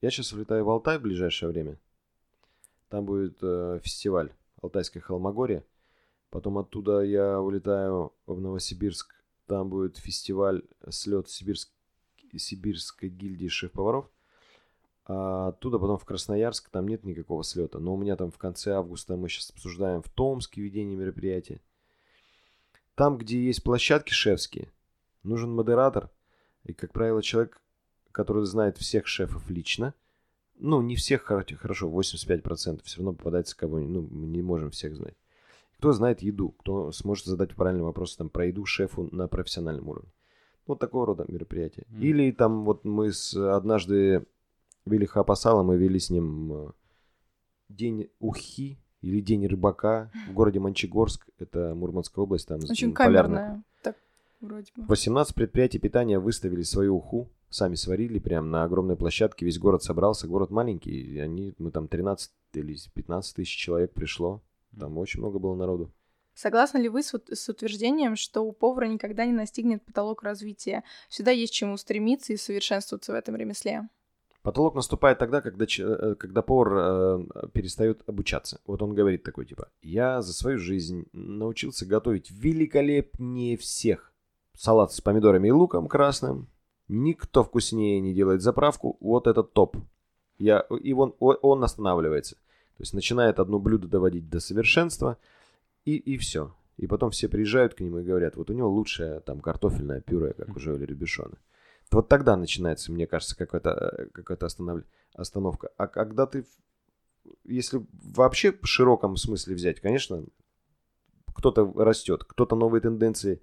[0.02, 1.78] Я сейчас улетаю в Алтай в ближайшее время.
[2.90, 4.32] Там будет э, фестиваль
[4.62, 5.64] Алтайское холмогорье.
[6.30, 9.16] Потом оттуда я улетаю в Новосибирск.
[9.50, 11.72] Там будет фестиваль слет Сибирск...
[12.38, 14.08] Сибирской гильдии шеф-поваров.
[15.06, 16.70] А оттуда потом в Красноярск.
[16.70, 17.80] Там нет никакого слета.
[17.80, 21.62] Но у меня там в конце августа мы сейчас обсуждаем в Томске ведение мероприятия.
[22.94, 24.72] Там, где есть площадки шефские,
[25.24, 26.12] нужен модератор.
[26.66, 27.60] И, как правило, человек,
[28.12, 29.96] который знает всех шефов лично.
[30.60, 33.94] Ну, не всех хорошо, 85% все равно попадается кого-нибудь.
[33.96, 35.16] Ну, мы не можем всех знать.
[35.80, 40.12] Кто знает еду, кто сможет задать правильный вопрос там, про еду шефу на профессиональном уровне.
[40.68, 41.86] Вот такого рода мероприятия.
[41.90, 42.02] Mm.
[42.02, 44.26] Или там вот мы с, однажды
[44.86, 46.72] вели Хапасала, мы вели с ним э,
[47.70, 53.96] день ухи или день рыбака в городе Мончегорск, это Мурманская область, там Очень камерная, так,
[54.42, 54.84] вроде бы.
[54.84, 60.28] 18 предприятий питания выставили свою уху, сами сварили прям на огромной площадке, весь город собрался,
[60.28, 64.42] город маленький, и они, мы там 13 или 15 тысяч человек пришло,
[64.78, 65.92] там очень много было народу.
[66.34, 70.84] Согласны ли вы с, с утверждением, что у повара никогда не настигнет потолок развития?
[71.10, 73.90] Всегда есть чему стремиться и совершенствоваться в этом ремесле.
[74.42, 78.62] Потолок наступает тогда, когда, э, когда повар э, перестает обучаться.
[78.66, 84.14] Вот он говорит такой, типа, я за свою жизнь научился готовить великолепнее всех.
[84.58, 86.48] Салат с помидорами и луком красным.
[86.88, 88.96] Никто вкуснее не делает заправку.
[89.02, 89.76] Вот это топ.
[90.38, 92.38] Я, и он, он останавливается.
[92.80, 95.18] То есть начинает одно блюдо доводить до совершенства.
[95.84, 96.56] И, и все.
[96.78, 100.32] И потом все приезжают к нему и говорят, вот у него лучшее там картофельное пюре,
[100.32, 101.38] как у Жоэля Рюбишона.
[101.92, 104.86] Вот тогда начинается, мне кажется, какая-то э, какая останов...
[105.14, 105.72] остановка.
[105.76, 106.46] А когда ты,
[107.44, 110.24] если вообще в широком смысле взять, конечно,
[111.36, 113.42] кто-то растет, кто-то новые тенденции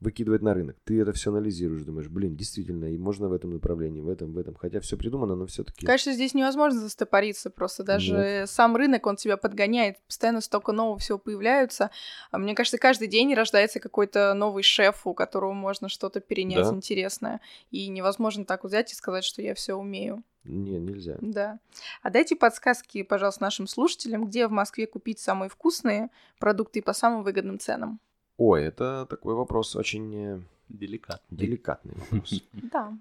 [0.00, 0.76] выкидывает на рынок.
[0.84, 4.38] Ты это все анализируешь, думаешь, блин, действительно, и можно в этом направлении, в этом, в
[4.38, 4.54] этом.
[4.54, 5.86] Хотя все придумано, но все-таки...
[5.86, 8.50] Конечно, здесь невозможно застопориться, просто даже Нет.
[8.50, 11.90] сам рынок, он тебя подгоняет, постоянно столько нового всего появляются.
[12.30, 16.74] А мне кажется, каждый день рождается какой-то новый шеф, у которого можно что-то перенять да.
[16.74, 17.40] интересное.
[17.70, 20.22] И невозможно так взять и сказать, что я все умею.
[20.44, 21.16] Не, нельзя.
[21.20, 21.58] Да.
[22.02, 27.24] А дайте подсказки, пожалуйста, нашим слушателям, где в Москве купить самые вкусные продукты по самым
[27.24, 28.00] выгодным ценам.
[28.38, 31.36] Ой, это такой вопрос очень э, деликатный.
[31.38, 32.42] Деликатный вопрос.
[32.52, 32.96] Да,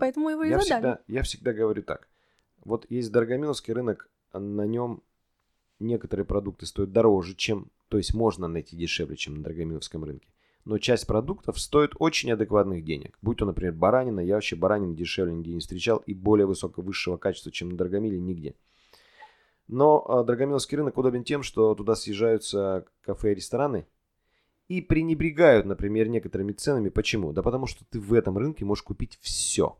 [0.00, 0.98] поэтому его и задали.
[1.06, 2.08] Я всегда говорю так.
[2.64, 5.02] Вот есть Дорогомиловский рынок, на нем
[5.78, 7.70] некоторые продукты стоят дороже, чем...
[7.88, 10.28] То есть можно найти дешевле, чем на Дорогомиловском рынке.
[10.64, 13.16] Но часть продуктов стоит очень адекватных денег.
[13.22, 14.20] Будь то, например, баранина.
[14.20, 15.98] Я вообще баранин дешевле нигде не встречал.
[16.04, 18.54] И более высокого, высшего качества, чем на Дорогомиле, нигде.
[19.66, 23.86] Но а, Дорогомиловский рынок удобен тем, что туда съезжаются кафе и рестораны–
[24.68, 26.90] и пренебрегают, например, некоторыми ценами.
[26.90, 27.32] Почему?
[27.32, 29.76] Да потому что ты в этом рынке можешь купить все,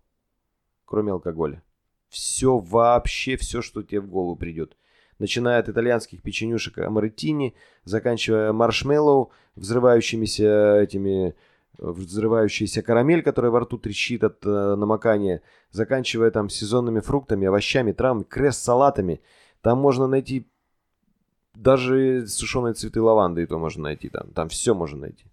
[0.85, 1.63] кроме алкоголя.
[2.09, 4.77] Все, вообще все, что тебе в голову придет.
[5.19, 11.35] Начиная от итальянских печенюшек амаретини, заканчивая маршмеллоу, взрывающимися этими
[11.79, 18.25] взрывающаяся карамель, которая во рту трещит от э, намокания, заканчивая там сезонными фруктами, овощами, травами,
[18.25, 19.21] крест-салатами.
[19.61, 20.49] Там можно найти
[21.59, 24.31] даже сушеные цветы лаванды и то можно найти там.
[24.31, 25.25] Там все можно найти.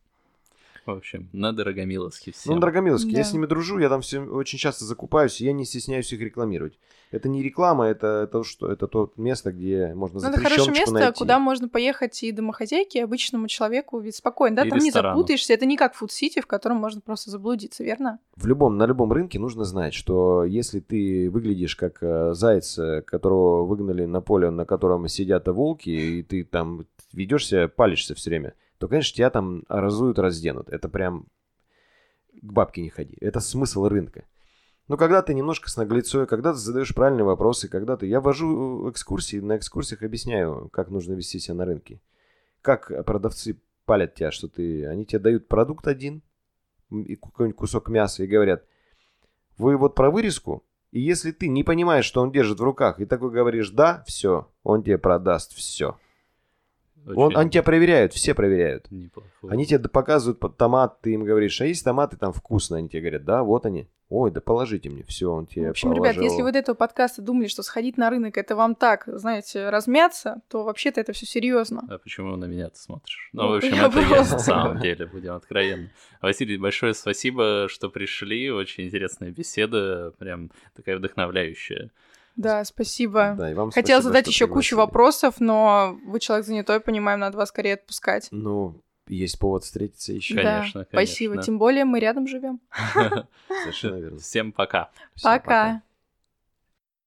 [0.86, 2.49] В общем, на Дорогомиловске все.
[2.49, 3.11] Ну, на Дорогомиловске.
[3.11, 3.17] Да.
[3.17, 6.21] Я с ними дружу, я там все очень часто закупаюсь, и я не стесняюсь их
[6.21, 6.77] рекламировать.
[7.09, 8.71] Это не реклама, это, это что?
[8.71, 11.17] Это то место, где можно ну, это хорошее место, найти.
[11.17, 15.15] куда можно поехать и домохозяйке, и обычному человеку, ведь спокойно, да, и там ресторану.
[15.15, 15.53] не запутаешься.
[15.53, 18.19] Это не как фуд-сити, в котором можно просто заблудиться, верно?
[18.36, 23.01] В любом, на любом рынке нужно знать, что если ты выглядишь как э, заяц, э,
[23.01, 28.53] которого выгнали на поле, на котором сидят волки, и ты там ведешься, палишься все время–
[28.78, 30.69] то, конечно, тебя там разуют, разденут.
[30.69, 31.28] Это прям
[32.41, 33.17] к бабке не ходи.
[33.21, 34.26] Это смысл рынка.
[34.88, 38.05] Но когда ты немножко с наглецой, когда ты задаешь правильные вопросы, когда ты...
[38.05, 42.01] Я вожу экскурсии, на экскурсиях объясняю, как нужно вести себя на рынке.
[42.61, 44.86] Как продавцы палят тебя, что ты...
[44.86, 46.21] Они тебе дают продукт один,
[46.91, 48.63] и какой-нибудь кусок мяса, и говорят,
[49.57, 53.05] вы вот про вырезку И если ты не понимаешь, что он держит в руках, и
[53.05, 55.97] такой говоришь «да», все, он тебе продаст все.
[57.08, 58.89] Он, Очень они тебя проверяют, все проверяют.
[58.89, 59.28] неплохо.
[59.47, 63.01] Они тебе показывают под томат, ты им говоришь, а есть томаты там вкусные, они тебе
[63.01, 63.88] говорят, да, вот они.
[64.10, 66.24] Ой, да положите мне, все, он тебе В общем, ребят, положил.
[66.24, 70.41] если вы до этого подкаста думали, что сходить на рынок это вам так, знаете, размяться,
[70.47, 71.84] то вообще-то это все серьезно.
[71.89, 73.30] А почему на меня ты смотришь?
[73.34, 75.91] Ну, Ну, в общем, я это я просто- на самом деле, будем откровенны.
[76.22, 78.51] Василий, большое спасибо, что пришли.
[78.51, 81.89] Очень интересная беседа, прям такая вдохновляющая.
[82.36, 83.36] Да, спасибо.
[83.38, 87.38] Да, и вам Хотела спасибо, задать еще кучу вопросов, но вы человек занятой, понимаем, надо
[87.38, 88.27] вас скорее отпускать.
[88.31, 90.36] Ну, есть повод встретиться еще.
[90.36, 91.33] Конечно, да, спасибо.
[91.33, 91.45] конечно.
[91.45, 92.59] Тем более мы рядом живем.
[93.47, 94.19] Совершенно верно.
[94.19, 94.89] Всем пока.
[95.15, 95.81] Всем Пока.